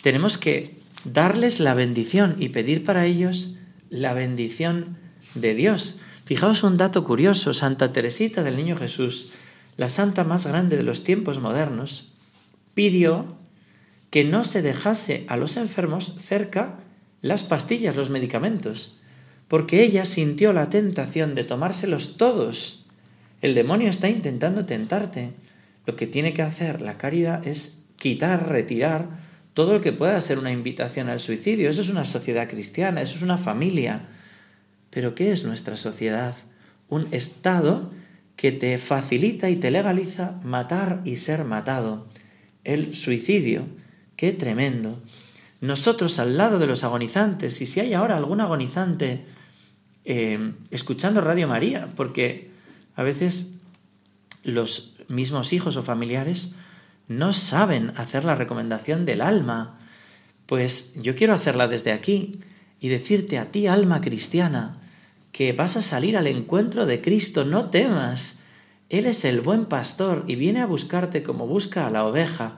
Tenemos 0.03 0.39
que 0.39 0.77
darles 1.05 1.61
la 1.61 1.75
bendición 1.75 2.37
y 2.39 2.49
pedir 2.49 2.85
para 2.85 3.05
ellos 3.05 3.57
la 3.91 4.15
bendición 4.15 4.97
de 5.35 5.55
Dios. 5.55 5.99
Fijaos 6.27 6.65
un 6.65 6.77
dato 6.77 7.05
curioso, 7.05 7.55
Santa 7.55 7.93
Teresita 7.93 8.43
del 8.43 8.57
Niño 8.57 8.77
Jesús, 8.77 9.31
la 9.77 9.89
santa 9.89 10.25
más 10.25 10.45
grande 10.45 10.77
de 10.77 10.83
los 10.83 11.05
tiempos 11.05 11.39
modernos, 11.39 12.09
pidió 12.75 13.37
que 14.11 14.25
no 14.25 14.43
se 14.43 14.61
dejase 14.61 15.25
a 15.29 15.37
los 15.37 15.57
enfermos 15.57 16.17
cerca 16.19 16.81
las 17.23 17.45
pastillas, 17.45 17.95
los 17.95 18.11
medicamentos, 18.11 18.99
porque 19.47 19.85
ella 19.85 20.05
sintió 20.05 20.53
la 20.53 20.69
tentación 20.69 21.37
de 21.37 21.45
tomárselos 21.45 22.17
todos. 22.17 22.85
El 23.41 23.55
demonio 23.55 23.89
está 23.89 24.09
intentando 24.09 24.67
tentarte. 24.67 25.33
Lo 25.87 25.95
que 25.95 26.09
tiene 26.09 26.35
que 26.35 26.43
hacer 26.43 26.83
la 26.83 26.99
caridad 26.99 27.47
es 27.47 27.79
quitar, 27.95 28.49
retirar 28.49 29.21
todo 29.55 29.75
lo 29.75 29.81
que 29.81 29.93
pueda 29.93 30.21
ser 30.21 30.41
una 30.41 30.51
invitación 30.51 31.09
al 31.09 31.21
suicidio. 31.21 31.71
Eso 31.71 31.83
es 31.83 31.89
una 31.89 32.05
sociedad 32.05 32.49
cristiana, 32.49 33.01
eso 33.01 33.15
es 33.15 33.23
una 33.23 33.39
familia. 33.39 34.09
Pero 34.97 35.15
¿qué 35.15 35.31
es 35.31 35.45
nuestra 35.45 35.77
sociedad? 35.77 36.35
Un 36.89 37.09
Estado 37.11 37.93
que 38.35 38.51
te 38.51 38.79
facilita 38.79 39.51
y 39.51 39.57
te 39.57 39.71
legaliza 39.71 40.41
matar 40.43 41.03
y 41.05 41.17
ser 41.17 41.45
matado. 41.45 42.07
El 42.65 42.95
suicidio, 42.95 43.67
qué 44.17 44.33
tremendo. 44.33 44.99
Nosotros 45.61 46.19
al 46.19 46.39
lado 46.39 46.59
de 46.59 46.67
los 46.67 46.83
agonizantes, 46.83 47.61
y 47.61 47.67
si 47.67 47.81
hay 47.81 47.93
ahora 47.93 48.17
algún 48.17 48.41
agonizante 48.41 49.27
eh, 50.07 50.55
escuchando 50.71 51.21
Radio 51.21 51.47
María, 51.47 51.91
porque 51.95 52.51
a 52.95 53.03
veces 53.03 53.59
los 54.45 54.95
mismos 55.09 55.53
hijos 55.53 55.77
o 55.77 55.83
familiares 55.83 56.55
no 57.07 57.35
saben 57.35 57.93
hacer 57.99 58.25
la 58.25 58.35
recomendación 58.35 59.05
del 59.05 59.21
alma. 59.21 59.79
Pues 60.47 60.95
yo 60.95 61.15
quiero 61.15 61.35
hacerla 61.35 61.69
desde 61.69 61.93
aquí 61.93 62.41
y 62.81 62.89
decirte 62.89 63.37
a 63.37 63.51
ti, 63.51 63.67
alma 63.67 64.01
cristiana, 64.01 64.81
que 65.37 65.53
vas 65.53 65.77
a 65.77 65.83
salir 65.83 66.17
al 66.17 66.29
encuentro 66.29 66.87
de 66.87 67.03
Cristo, 67.03 67.45
no 67.45 67.69
temas. 67.69 68.39
Él 68.89 69.05
es 69.05 69.23
el 69.27 69.43
buen 69.43 69.67
pastor 69.67 70.25
y 70.27 70.35
viene 70.35 70.63
a 70.63 70.67
buscarte 70.67 71.23
como 71.23 71.47
busca 71.47 71.87
a 71.87 71.91
la 71.91 72.07
oveja 72.07 72.57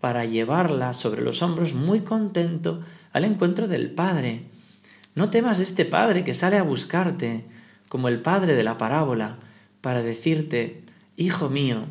para 0.00 0.24
llevarla 0.24 0.94
sobre 0.94 1.22
los 1.22 1.42
hombros 1.42 1.74
muy 1.74 2.02
contento 2.02 2.82
al 3.12 3.24
encuentro 3.24 3.66
del 3.66 3.90
Padre. 3.90 4.44
No 5.16 5.30
temas 5.30 5.58
este 5.58 5.84
Padre 5.84 6.22
que 6.22 6.34
sale 6.34 6.56
a 6.56 6.62
buscarte, 6.62 7.46
como 7.88 8.06
el 8.06 8.22
Padre 8.22 8.54
de 8.54 8.62
la 8.62 8.78
parábola, 8.78 9.38
para 9.80 10.00
decirte, 10.00 10.84
Hijo 11.16 11.50
mío, 11.50 11.86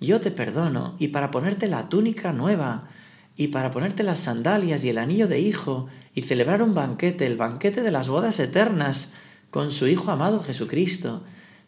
yo 0.00 0.18
te 0.18 0.32
perdono, 0.32 0.96
y 0.98 1.08
para 1.08 1.30
ponerte 1.30 1.68
la 1.68 1.88
túnica 1.88 2.32
nueva, 2.32 2.88
y 3.36 3.48
para 3.48 3.70
ponerte 3.70 4.02
las 4.02 4.18
sandalias 4.18 4.82
y 4.82 4.88
el 4.88 4.98
anillo 4.98 5.28
de 5.28 5.38
hijo, 5.38 5.86
y 6.12 6.22
celebrar 6.22 6.60
un 6.60 6.74
banquete, 6.74 7.24
el 7.24 7.36
banquete 7.36 7.82
de 7.82 7.92
las 7.92 8.08
bodas 8.08 8.40
eternas, 8.40 9.12
con 9.50 9.70
su 9.70 9.86
Hijo 9.86 10.10
amado 10.10 10.42
Jesucristo. 10.42 11.22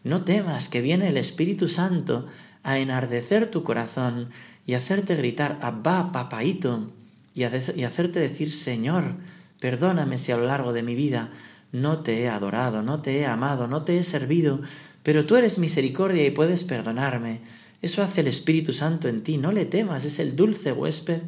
No 0.04 0.24
temas 0.24 0.68
que 0.68 0.80
viene 0.80 1.08
el 1.08 1.16
Espíritu 1.16 1.68
Santo 1.68 2.26
a 2.62 2.78
enardecer 2.78 3.50
tu 3.50 3.62
corazón 3.62 4.30
y 4.66 4.74
hacerte 4.74 5.16
gritar, 5.16 5.58
Abba, 5.62 6.12
papaito, 6.12 6.92
y, 7.34 7.42
y 7.42 7.84
hacerte 7.84 8.20
decir, 8.20 8.52
Señor, 8.52 9.14
perdóname 9.60 10.18
si 10.18 10.32
a 10.32 10.36
lo 10.36 10.46
largo 10.46 10.72
de 10.72 10.82
mi 10.82 10.94
vida 10.94 11.30
no 11.72 12.00
te 12.00 12.22
he 12.22 12.28
adorado, 12.28 12.82
no 12.82 13.00
te 13.00 13.18
he 13.18 13.26
amado, 13.26 13.68
no 13.68 13.82
te 13.82 13.98
he 13.98 14.02
servido, 14.02 14.60
pero 15.02 15.24
tú 15.24 15.36
eres 15.36 15.58
misericordia 15.58 16.24
y 16.24 16.30
puedes 16.30 16.64
perdonarme. 16.64 17.40
Eso 17.80 18.02
hace 18.02 18.22
el 18.22 18.26
Espíritu 18.26 18.72
Santo 18.72 19.08
en 19.08 19.22
ti, 19.22 19.38
no 19.38 19.52
le 19.52 19.64
temas, 19.64 20.04
es 20.04 20.18
el 20.18 20.34
dulce 20.34 20.72
huésped 20.72 21.22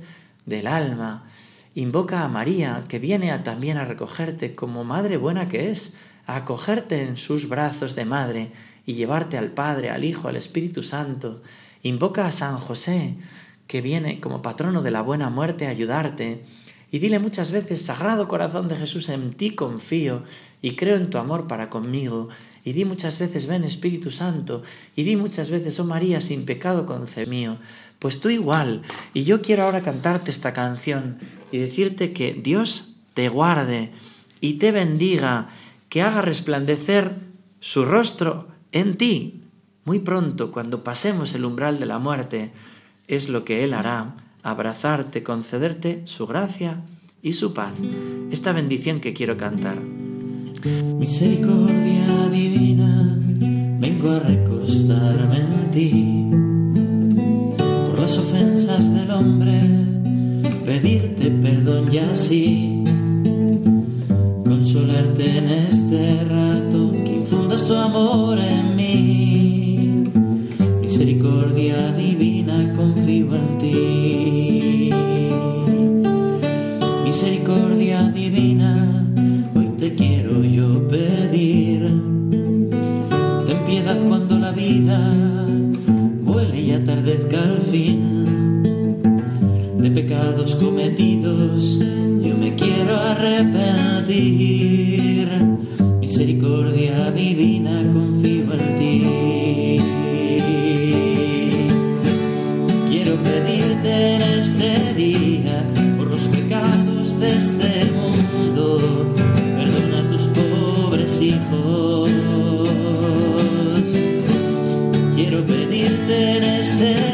del 0.46 0.66
alma. 0.66 1.30
Invoca 1.74 2.24
a 2.24 2.28
María, 2.28 2.84
que 2.88 2.98
viene 2.98 3.36
también 3.38 3.78
a 3.78 3.84
recogerte 3.84 4.54
como 4.56 4.82
madre 4.82 5.16
buena 5.16 5.48
que 5.48 5.70
es, 5.70 5.94
acogerte 6.36 7.02
en 7.02 7.16
sus 7.16 7.48
brazos 7.48 7.94
de 7.94 8.04
madre 8.04 8.52
y 8.86 8.94
llevarte 8.94 9.38
al 9.38 9.52
Padre, 9.52 9.90
al 9.90 10.04
Hijo, 10.04 10.28
al 10.28 10.36
Espíritu 10.36 10.82
Santo. 10.82 11.42
Invoca 11.82 12.26
a 12.26 12.32
San 12.32 12.58
José, 12.58 13.16
que 13.66 13.80
viene 13.80 14.20
como 14.20 14.42
patrono 14.42 14.82
de 14.82 14.90
la 14.90 15.02
buena 15.02 15.30
muerte 15.30 15.66
a 15.66 15.70
ayudarte. 15.70 16.44
Y 16.92 16.98
dile 16.98 17.20
muchas 17.20 17.52
veces, 17.52 17.82
Sagrado 17.82 18.26
Corazón 18.26 18.66
de 18.66 18.76
Jesús, 18.76 19.08
en 19.08 19.32
ti 19.32 19.54
confío 19.54 20.24
y 20.60 20.74
creo 20.74 20.96
en 20.96 21.08
tu 21.08 21.18
amor 21.18 21.46
para 21.46 21.70
conmigo. 21.70 22.28
Y 22.64 22.72
di 22.72 22.84
muchas 22.84 23.18
veces, 23.18 23.46
ven 23.46 23.64
Espíritu 23.64 24.10
Santo. 24.10 24.62
Y 24.96 25.04
di 25.04 25.16
muchas 25.16 25.50
veces, 25.50 25.78
oh 25.78 25.84
María, 25.84 26.20
sin 26.20 26.44
pecado 26.44 26.86
mío. 27.28 27.58
Pues 28.00 28.20
tú 28.20 28.28
igual. 28.28 28.82
Y 29.14 29.22
yo 29.22 29.40
quiero 29.40 29.62
ahora 29.62 29.82
cantarte 29.82 30.30
esta 30.30 30.52
canción 30.52 31.18
y 31.52 31.58
decirte 31.58 32.12
que 32.12 32.34
Dios 32.34 32.96
te 33.14 33.28
guarde 33.28 33.90
y 34.40 34.54
te 34.54 34.72
bendiga, 34.72 35.48
que 35.90 36.00
haga 36.02 36.22
resplandecer 36.22 37.12
su 37.58 37.84
rostro 37.84 38.46
en 38.72 38.96
ti. 38.96 39.42
Muy 39.84 39.98
pronto, 39.98 40.52
cuando 40.52 40.82
pasemos 40.82 41.34
el 41.34 41.44
umbral 41.44 41.78
de 41.78 41.86
la 41.86 41.98
muerte, 41.98 42.52
es 43.08 43.28
lo 43.28 43.44
que 43.44 43.64
Él 43.64 43.74
hará 43.74 44.14
abrazarte, 44.42 45.22
concederte 45.22 46.02
su 46.06 46.26
gracia 46.26 46.80
y 47.22 47.32
su 47.32 47.52
paz. 47.52 47.74
Esta 48.30 48.52
bendición 48.52 49.00
que 49.00 49.12
quiero 49.12 49.36
cantar. 49.36 49.78
Misericordia 50.96 52.28
divina, 52.30 53.18
vengo 53.80 54.10
a 54.12 54.20
recostarme 54.20 55.38
en 55.40 55.70
ti. 55.72 56.28
Por 57.88 57.98
las 57.98 58.16
ofensas 58.16 58.94
del 58.94 59.10
hombre, 59.10 59.60
pedirte 60.64 61.30
perdón 61.30 61.92
y 61.92 61.98
así 61.98 62.79
este 65.22 66.24
rato 66.24 66.92
que 66.92 67.16
infundas 67.16 67.66
tu 67.66 67.74
amor 67.74 68.38
en 68.38 68.76
mí. 68.76 70.12
Misericordia 70.80 71.92
divina, 71.92 72.72
confío 72.74 73.34
en 73.34 73.58
ti. 73.58 73.89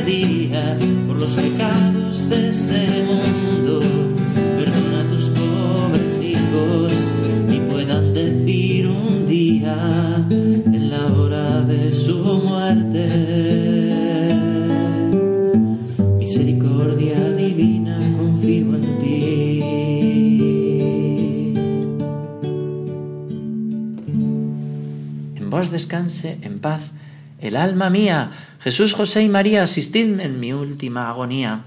Día 0.04 0.78
por 1.08 1.16
los 1.16 1.32
pecados 1.32 2.28
de 2.28 2.50
este 2.50 3.02
mundo 3.04 3.80
en 10.28 10.90
la 10.90 11.06
hora 11.06 11.62
de 11.62 11.92
su 11.92 12.16
muerte. 12.16 13.08
Misericordia 16.18 17.30
divina, 17.32 17.98
confío 18.16 18.74
en 18.76 18.98
ti. 19.00 19.60
En 25.36 25.50
vos 25.50 25.70
descanse 25.70 26.38
en 26.42 26.60
paz 26.60 26.92
el 27.40 27.56
alma 27.56 27.90
mía. 27.90 28.30
Jesús, 28.66 28.94
José 28.94 29.22
y 29.22 29.28
María, 29.28 29.62
asistidme 29.62 30.24
en 30.24 30.40
mi 30.40 30.52
última 30.52 31.08
agonía. 31.08 31.66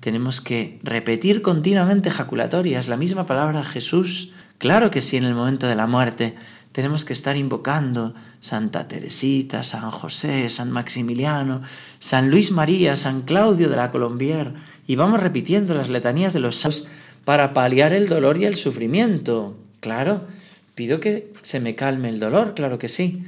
Tenemos 0.00 0.40
que 0.40 0.80
repetir 0.82 1.42
continuamente 1.42 2.10
jaculatorias, 2.10 2.88
la 2.88 2.96
misma 2.96 3.24
palabra 3.24 3.62
Jesús, 3.62 4.32
claro 4.58 4.90
que 4.90 5.00
sí, 5.00 5.16
en 5.16 5.22
el 5.22 5.36
momento 5.36 5.68
de 5.68 5.76
la 5.76 5.86
muerte 5.86 6.34
tenemos 6.72 7.04
que 7.04 7.12
estar 7.12 7.36
invocando 7.36 8.16
Santa 8.40 8.88
Teresita, 8.88 9.62
San 9.62 9.92
José, 9.92 10.48
San 10.48 10.72
Maximiliano, 10.72 11.62
San 12.00 12.32
Luis 12.32 12.50
María, 12.50 12.96
San 12.96 13.22
Claudio 13.22 13.68
de 13.68 13.76
la 13.76 13.92
Colombier, 13.92 14.54
y 14.88 14.96
vamos 14.96 15.22
repitiendo 15.22 15.72
las 15.74 15.88
letanías 15.88 16.32
de 16.32 16.40
los 16.40 16.56
santos 16.56 16.88
para 17.24 17.52
paliar 17.52 17.92
el 17.92 18.08
dolor 18.08 18.38
y 18.38 18.44
el 18.44 18.56
sufrimiento. 18.56 19.56
Claro, 19.78 20.26
pido 20.74 20.98
que 20.98 21.32
se 21.44 21.60
me 21.60 21.76
calme 21.76 22.08
el 22.08 22.18
dolor, 22.18 22.54
claro 22.56 22.76
que 22.80 22.88
sí. 22.88 23.22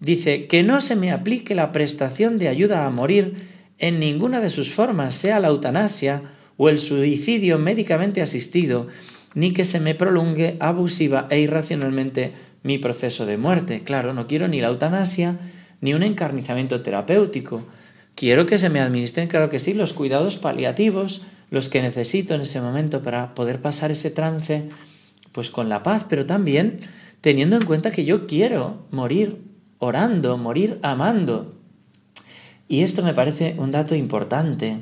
Dice, 0.00 0.46
que 0.46 0.62
no 0.62 0.80
se 0.80 0.94
me 0.94 1.10
aplique 1.10 1.54
la 1.54 1.72
prestación 1.72 2.38
de 2.38 2.48
ayuda 2.48 2.86
a 2.86 2.90
morir 2.90 3.34
en 3.78 3.98
ninguna 3.98 4.40
de 4.40 4.50
sus 4.50 4.70
formas, 4.72 5.14
sea 5.14 5.40
la 5.40 5.48
eutanasia 5.48 6.22
o 6.56 6.68
el 6.68 6.78
suicidio 6.78 7.58
médicamente 7.58 8.22
asistido, 8.22 8.88
ni 9.34 9.52
que 9.52 9.64
se 9.64 9.80
me 9.80 9.94
prolongue 9.94 10.56
abusiva 10.60 11.28
e 11.30 11.40
irracionalmente 11.40 12.32
mi 12.62 12.78
proceso 12.78 13.26
de 13.26 13.36
muerte. 13.36 13.82
Claro, 13.84 14.12
no 14.12 14.26
quiero 14.26 14.48
ni 14.48 14.60
la 14.60 14.68
eutanasia 14.68 15.38
ni 15.80 15.94
un 15.94 16.02
encarnizamiento 16.02 16.82
terapéutico. 16.82 17.62
Quiero 18.14 18.46
que 18.46 18.58
se 18.58 18.70
me 18.70 18.80
administren, 18.80 19.28
claro 19.28 19.50
que 19.50 19.58
sí, 19.58 19.74
los 19.74 19.92
cuidados 19.92 20.36
paliativos, 20.38 21.22
los 21.50 21.68
que 21.68 21.82
necesito 21.82 22.34
en 22.34 22.40
ese 22.40 22.60
momento 22.60 23.02
para 23.02 23.34
poder 23.34 23.60
pasar 23.60 23.90
ese 23.90 24.10
trance, 24.10 24.68
pues 25.32 25.50
con 25.50 25.68
la 25.68 25.82
paz, 25.82 26.06
pero 26.08 26.24
también 26.24 26.80
teniendo 27.20 27.56
en 27.56 27.66
cuenta 27.66 27.92
que 27.92 28.04
yo 28.04 28.26
quiero 28.26 28.86
morir 28.90 29.42
orando, 29.78 30.38
morir 30.38 30.78
amando. 30.82 31.54
Y 32.68 32.82
esto 32.82 33.02
me 33.02 33.14
parece 33.14 33.54
un 33.58 33.70
dato 33.70 33.94
importante. 33.94 34.80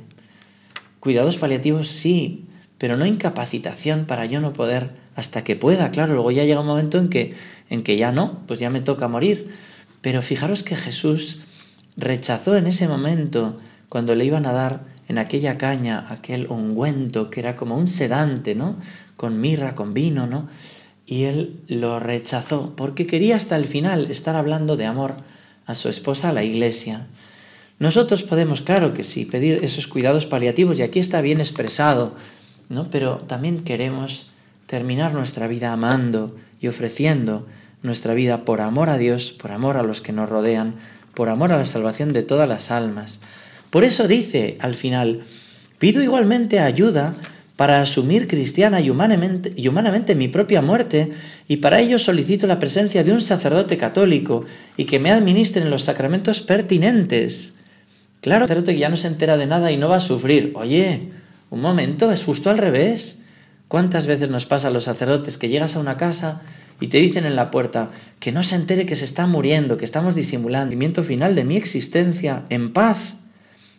Cuidados 1.00 1.36
paliativos 1.36 1.88
sí, 1.88 2.46
pero 2.78 2.96
no 2.96 3.06
incapacitación 3.06 4.06
para 4.06 4.26
yo 4.26 4.40
no 4.40 4.52
poder 4.52 4.90
hasta 5.16 5.44
que 5.44 5.56
pueda. 5.56 5.90
Claro, 5.90 6.14
luego 6.14 6.30
ya 6.30 6.44
llega 6.44 6.60
un 6.60 6.66
momento 6.66 6.98
en 6.98 7.08
que, 7.08 7.34
en 7.70 7.82
que 7.82 7.96
ya 7.96 8.12
no, 8.12 8.40
pues 8.46 8.58
ya 8.60 8.70
me 8.70 8.80
toca 8.80 9.08
morir. 9.08 9.54
Pero 10.00 10.22
fijaros 10.22 10.62
que 10.62 10.76
Jesús 10.76 11.40
rechazó 11.96 12.56
en 12.56 12.66
ese 12.66 12.88
momento, 12.88 13.56
cuando 13.88 14.14
le 14.14 14.24
iban 14.24 14.46
a 14.46 14.52
dar 14.52 14.84
en 15.08 15.18
aquella 15.18 15.58
caña 15.58 16.06
aquel 16.08 16.46
ungüento 16.48 17.30
que 17.30 17.40
era 17.40 17.56
como 17.56 17.76
un 17.76 17.88
sedante, 17.88 18.54
¿no? 18.54 18.76
Con 19.16 19.40
mirra, 19.40 19.74
con 19.74 19.94
vino, 19.94 20.26
¿no? 20.26 20.48
Y 21.06 21.24
él 21.24 21.60
lo 21.68 22.00
rechazó 22.00 22.74
porque 22.76 23.06
quería 23.06 23.36
hasta 23.36 23.56
el 23.56 23.66
final 23.66 24.10
estar 24.10 24.36
hablando 24.36 24.76
de 24.76 24.86
amor 24.86 25.14
a 25.66 25.74
su 25.74 25.88
esposa, 25.88 26.30
a 26.30 26.32
la 26.32 26.44
iglesia. 26.44 27.06
Nosotros 27.78 28.22
podemos, 28.22 28.62
claro 28.62 28.94
que 28.94 29.04
sí, 29.04 29.24
pedir 29.24 29.64
esos 29.64 29.86
cuidados 29.86 30.26
paliativos 30.26 30.78
y 30.78 30.82
aquí 30.82 30.98
está 30.98 31.20
bien 31.20 31.40
expresado 31.40 32.14
¿no? 32.68 32.90
Pero 32.90 33.18
también 33.18 33.64
queremos 33.64 34.30
terminar 34.66 35.12
nuestra 35.12 35.46
vida 35.46 35.72
amando 35.72 36.36
y 36.60 36.68
ofreciendo 36.68 37.46
nuestra 37.82 38.14
vida 38.14 38.44
por 38.44 38.60
amor 38.60 38.88
a 38.88 38.98
Dios, 38.98 39.32
por 39.32 39.52
amor 39.52 39.76
a 39.76 39.82
los 39.82 40.00
que 40.00 40.12
nos 40.12 40.28
rodean, 40.28 40.76
por 41.14 41.28
amor 41.28 41.52
a 41.52 41.58
la 41.58 41.66
salvación 41.66 42.12
de 42.12 42.22
todas 42.22 42.48
las 42.48 42.70
almas. 42.70 43.20
Por 43.70 43.84
eso 43.84 44.08
dice 44.08 44.56
al 44.60 44.74
final, 44.74 45.24
pido 45.78 46.02
igualmente 46.02 46.60
ayuda 46.60 47.14
para 47.56 47.80
asumir 47.80 48.26
cristiana 48.26 48.80
y 48.80 48.90
humanamente, 48.90 50.14
mi 50.14 50.28
propia 50.28 50.60
muerte, 50.60 51.12
y 51.46 51.58
para 51.58 51.80
ello 51.80 51.98
solicito 51.98 52.46
la 52.46 52.58
presencia 52.58 53.04
de 53.04 53.12
un 53.12 53.20
sacerdote 53.20 53.76
católico 53.76 54.44
y 54.76 54.86
que 54.86 54.98
me 54.98 55.10
administren 55.10 55.70
los 55.70 55.84
sacramentos 55.84 56.40
pertinentes. 56.40 57.54
Claro, 58.20 58.46
sacerdote 58.46 58.72
que 58.72 58.80
ya 58.80 58.88
no 58.88 58.96
se 58.96 59.06
entera 59.06 59.36
de 59.36 59.46
nada 59.46 59.70
y 59.70 59.76
no 59.76 59.88
va 59.88 59.96
a 59.96 60.00
sufrir. 60.00 60.52
Oye, 60.56 61.12
un 61.50 61.60
momento, 61.60 62.10
es 62.10 62.24
justo 62.24 62.50
al 62.50 62.58
revés. 62.58 63.20
¿Cuántas 63.68 64.06
veces 64.06 64.28
nos 64.30 64.46
pasa 64.46 64.68
a 64.68 64.70
los 64.70 64.84
sacerdotes 64.84 65.38
que 65.38 65.48
llegas 65.48 65.76
a 65.76 65.80
una 65.80 65.96
casa 65.96 66.42
y 66.80 66.88
te 66.88 66.98
dicen 66.98 67.24
en 67.24 67.36
la 67.36 67.50
puerta 67.50 67.90
que 68.18 68.32
no 68.32 68.42
se 68.42 68.56
entere 68.56 68.86
que 68.86 68.96
se 68.96 69.04
está 69.04 69.26
muriendo, 69.26 69.76
que 69.76 69.84
estamos 69.84 70.14
disimulando 70.14 70.74
el 70.76 71.04
final 71.04 71.34
de 71.34 71.44
mi 71.44 71.56
existencia 71.56 72.44
en 72.50 72.72
paz, 72.72 73.14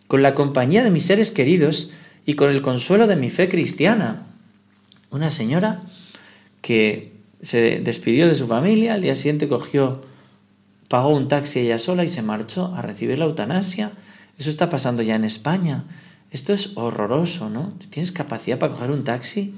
con 0.08 0.22
la 0.22 0.34
compañía 0.34 0.84
de 0.84 0.92
mis 0.92 1.06
seres 1.06 1.32
queridos 1.32 1.94
y 2.26 2.34
con 2.36 2.50
el 2.50 2.62
consuelo 2.62 3.08
de 3.08 3.16
mi 3.16 3.30
fe 3.30 3.50
cristiana? 3.50 4.28
Una 5.12 5.32
señora 5.32 5.84
que 6.62 7.14
se 7.42 7.80
despidió 7.80 8.28
de 8.28 8.36
su 8.36 8.48
familia, 8.48 8.96
al 8.96 9.02
día 9.02 9.16
siguiente 9.16 9.48
cogió, 9.48 10.02
pagó 10.90 11.10
un 11.10 11.28
taxi 11.28 11.60
ella 11.60 11.80
sola 11.80 12.04
y 12.04 12.10
se 12.10 12.22
marchó 12.22 12.74
a 12.76 12.82
recibir 12.82 13.20
la 13.20 13.26
eutanasia. 13.26 13.92
Eso 14.38 14.50
está 14.50 14.70
pasando 14.70 15.04
ya 15.04 15.16
en 15.16 15.26
España. 15.26 15.86
Esto 16.32 16.54
es 16.54 16.72
horroroso, 16.76 17.50
¿no? 17.50 17.70
¿Tienes 17.90 18.12
capacidad 18.12 18.60
para 18.60 18.74
coger 18.74 18.92
un 18.92 19.04
taxi? 19.04 19.54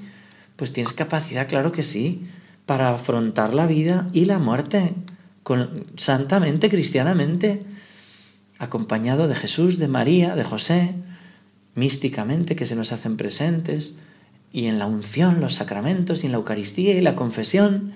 Pues 0.56 0.72
tienes 0.72 0.92
capacidad, 0.92 1.48
claro 1.48 1.72
que 1.72 1.82
sí, 1.82 2.28
para 2.66 2.90
afrontar 2.90 3.54
la 3.54 3.66
vida 3.66 4.08
y 4.12 4.26
la 4.26 4.38
muerte 4.38 4.94
con, 5.42 5.86
santamente, 5.96 6.68
cristianamente, 6.68 7.62
acompañado 8.58 9.28
de 9.28 9.34
Jesús, 9.34 9.78
de 9.78 9.88
María, 9.88 10.36
de 10.36 10.44
José, 10.44 10.94
místicamente 11.78 12.56
que 12.56 12.66
se 12.66 12.76
nos 12.76 12.92
hacen 12.92 13.16
presentes, 13.16 13.94
y 14.52 14.66
en 14.66 14.78
la 14.78 14.86
unción, 14.86 15.40
los 15.40 15.54
sacramentos, 15.54 16.22
y 16.22 16.26
en 16.26 16.32
la 16.32 16.38
Eucaristía 16.38 16.94
y 16.94 17.00
la 17.00 17.16
confesión. 17.16 17.92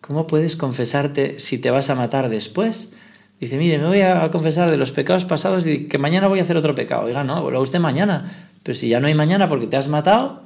¿Cómo 0.00 0.26
puedes 0.26 0.56
confesarte 0.56 1.38
si 1.40 1.58
te 1.58 1.70
vas 1.70 1.90
a 1.90 1.94
matar 1.94 2.28
después? 2.28 2.92
Dice, 3.40 3.56
mire, 3.56 3.78
me 3.78 3.86
voy 3.86 4.00
a 4.02 4.30
confesar 4.30 4.70
de 4.70 4.76
los 4.76 4.92
pecados 4.92 5.24
pasados 5.24 5.66
y 5.66 5.86
que 5.86 5.98
mañana 5.98 6.28
voy 6.28 6.40
a 6.40 6.42
hacer 6.42 6.56
otro 6.56 6.74
pecado. 6.74 7.04
Oiga, 7.04 7.24
no, 7.24 7.50
lo 7.50 7.60
usted 7.60 7.80
mañana. 7.80 8.30
Pero 8.62 8.76
si 8.76 8.88
ya 8.88 9.00
no 9.00 9.06
hay 9.06 9.14
mañana 9.14 9.48
porque 9.48 9.66
te 9.66 9.76
has 9.76 9.88
matado, 9.88 10.42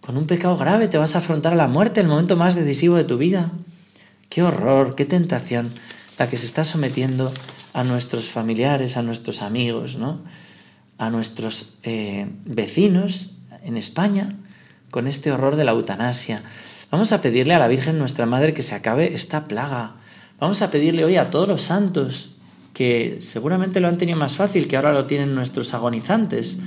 con 0.00 0.16
un 0.16 0.26
pecado 0.26 0.56
grave 0.56 0.88
te 0.88 0.96
vas 0.96 1.14
a 1.14 1.18
afrontar 1.18 1.52
a 1.52 1.56
la 1.56 1.68
muerte, 1.68 2.00
el 2.00 2.08
momento 2.08 2.36
más 2.36 2.54
decisivo 2.54 2.96
de 2.96 3.04
tu 3.04 3.18
vida. 3.18 3.52
Qué 4.30 4.42
horror, 4.42 4.94
qué 4.94 5.04
tentación 5.04 5.70
la 6.18 6.28
que 6.28 6.36
se 6.36 6.46
está 6.46 6.64
sometiendo 6.64 7.32
a 7.74 7.84
nuestros 7.84 8.30
familiares, 8.30 8.96
a 8.96 9.02
nuestros 9.02 9.42
amigos, 9.42 9.96
¿no? 9.96 10.20
A 10.98 11.10
nuestros 11.10 11.74
eh, 11.82 12.28
vecinos 12.44 13.38
en 13.62 13.76
España 13.76 14.36
con 14.90 15.06
este 15.06 15.32
horror 15.32 15.56
de 15.56 15.64
la 15.64 15.72
eutanasia. 15.72 16.42
Vamos 16.90 17.12
a 17.12 17.20
pedirle 17.20 17.54
a 17.54 17.58
la 17.58 17.68
Virgen 17.68 17.98
nuestra 17.98 18.26
Madre 18.26 18.54
que 18.54 18.62
se 18.62 18.74
acabe 18.74 19.14
esta 19.14 19.46
plaga 19.46 19.96
Vamos 20.40 20.62
a 20.62 20.70
pedirle 20.70 21.04
hoy 21.04 21.16
a 21.16 21.30
todos 21.30 21.48
los 21.48 21.62
santos, 21.62 22.30
que 22.72 23.16
seguramente 23.20 23.80
lo 23.80 23.88
han 23.88 23.98
tenido 23.98 24.16
más 24.16 24.36
fácil 24.36 24.68
que 24.68 24.76
ahora 24.76 24.92
lo 24.92 25.06
tienen 25.06 25.34
nuestros 25.34 25.74
agonizantes, 25.74 26.58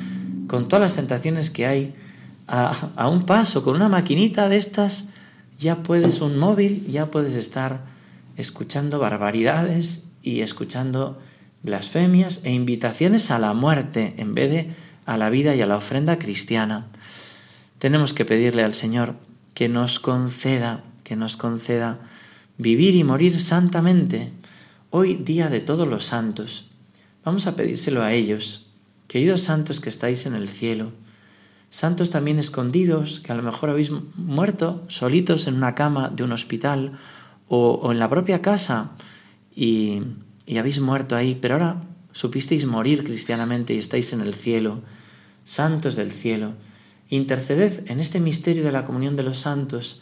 con 0.47 0.67
todas 0.67 0.81
las 0.81 0.95
tentaciones 0.95 1.51
que 1.51 1.65
hay, 1.65 1.95
a, 2.47 3.07
un 3.07 3.25
paso, 3.25 3.63
con 3.63 3.77
una 3.77 3.87
maquinita 3.87 4.49
de 4.49 4.57
estas, 4.57 5.05
ya 5.57 5.83
puedes 5.83 6.19
un 6.19 6.37
móvil, 6.37 6.85
ya 6.87 7.05
puedes 7.05 7.33
estar 7.33 7.85
escuchando 8.35 8.99
barbaridades 8.99 10.11
y 10.21 10.41
escuchando 10.41 11.17
blasfemias 11.63 12.41
e 12.43 12.51
invitaciones 12.51 13.31
a 13.31 13.39
la 13.39 13.53
muerte 13.53 14.15
en 14.17 14.33
vez 14.33 14.51
de 14.51 14.73
a 15.05 15.17
la 15.17 15.29
vida 15.29 15.55
y 15.55 15.61
a 15.61 15.67
la 15.67 15.77
ofrenda 15.77 16.19
cristiana. 16.19 16.87
Tenemos 17.79 18.13
que 18.13 18.25
pedirle 18.25 18.63
al 18.63 18.73
Señor 18.73 19.15
que 19.53 19.67
nos 19.67 19.99
conceda, 19.99 20.83
que 21.03 21.15
nos 21.15 21.37
conceda 21.37 21.99
vivir 22.57 22.95
y 22.95 23.03
morir 23.03 23.41
santamente. 23.41 24.31
Hoy 24.89 25.15
día 25.15 25.49
de 25.49 25.59
todos 25.59 25.87
los 25.87 26.05
santos. 26.05 26.69
Vamos 27.23 27.47
a 27.47 27.55
pedírselo 27.55 28.03
a 28.03 28.13
ellos. 28.13 28.67
Queridos 29.07 29.41
santos 29.41 29.79
que 29.79 29.89
estáis 29.89 30.25
en 30.25 30.35
el 30.35 30.47
cielo, 30.47 30.91
santos 31.69 32.11
también 32.11 32.39
escondidos, 32.39 33.19
que 33.19 33.31
a 33.31 33.35
lo 33.35 33.43
mejor 33.43 33.69
habéis 33.69 33.91
muerto 34.15 34.85
solitos 34.87 35.47
en 35.47 35.55
una 35.55 35.75
cama 35.75 36.09
de 36.09 36.23
un 36.23 36.31
hospital 36.31 36.93
o, 37.47 37.91
en 37.91 37.99
la 37.99 38.09
propia 38.09 38.41
casa 38.41 38.91
y, 39.53 40.01
y 40.45 40.57
habéis 40.57 40.79
muerto 40.79 41.15
ahí, 41.15 41.37
pero 41.39 41.55
ahora 41.55 41.81
supisteis 42.11 42.65
morir 42.65 43.03
cristianamente 43.03 43.73
y 43.73 43.77
estáis 43.77 44.13
en 44.13 44.21
el 44.21 44.33
cielo, 44.33 44.81
santos 45.43 45.95
del 45.95 46.11
cielo. 46.11 46.53
Interceded 47.09 47.89
en 47.89 47.99
este 47.99 48.19
misterio 48.19 48.63
de 48.63 48.71
la 48.71 48.85
comunión 48.85 49.15
de 49.15 49.23
los 49.23 49.39
santos 49.39 50.01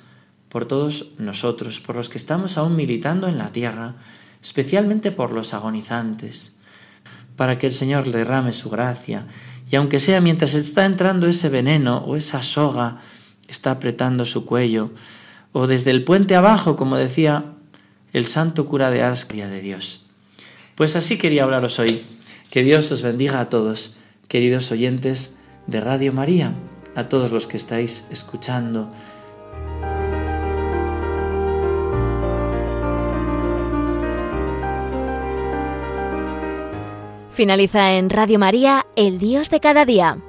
por 0.49 0.65
todos 0.65 1.11
nosotros, 1.17 1.79
por 1.79 1.95
los 1.95 2.09
que 2.09 2.17
estamos 2.17 2.57
aún 2.57 2.75
militando 2.75 3.27
en 3.27 3.37
la 3.37 3.51
tierra, 3.51 3.95
especialmente 4.41 5.11
por 5.11 5.31
los 5.31 5.53
agonizantes, 5.53 6.55
para 7.35 7.57
que 7.57 7.67
el 7.67 7.73
Señor 7.73 8.11
derrame 8.11 8.51
su 8.51 8.69
gracia, 8.69 9.27
y 9.71 9.75
aunque 9.75 9.99
sea 9.99 10.21
mientras 10.21 10.55
está 10.55 10.85
entrando 10.85 11.27
ese 11.27 11.49
veneno 11.49 11.99
o 11.99 12.15
esa 12.15 12.41
soga 12.41 12.97
está 13.47 13.71
apretando 13.71 14.25
su 14.25 14.45
cuello, 14.45 14.91
o 15.51 15.67
desde 15.67 15.91
el 15.91 16.03
puente 16.03 16.35
abajo, 16.35 16.75
como 16.75 16.97
decía 16.97 17.53
el 18.13 18.25
santo 18.25 18.65
cura 18.65 18.89
de 18.89 19.03
Ars, 19.03 19.27
de 19.27 19.61
Dios. 19.61 20.08
Pues 20.79 20.95
así 20.95 21.17
quería 21.17 21.43
hablaros 21.43 21.77
hoy. 21.77 22.05
Que 22.49 22.63
Dios 22.63 22.89
os 22.93 23.01
bendiga 23.01 23.41
a 23.41 23.49
todos, 23.49 23.97
queridos 24.29 24.71
oyentes 24.71 25.35
de 25.67 25.81
Radio 25.81 26.13
María, 26.13 26.53
a 26.95 27.09
todos 27.09 27.33
los 27.33 27.47
que 27.47 27.57
estáis 27.57 28.07
escuchando 28.11 28.89
Finaliza 37.29 37.95
en 37.95 38.09
Radio 38.09 38.39
María, 38.39 38.85
El 38.95 39.19
Dios 39.19 39.49
de 39.49 39.59
cada 39.59 39.83
día. 39.83 40.28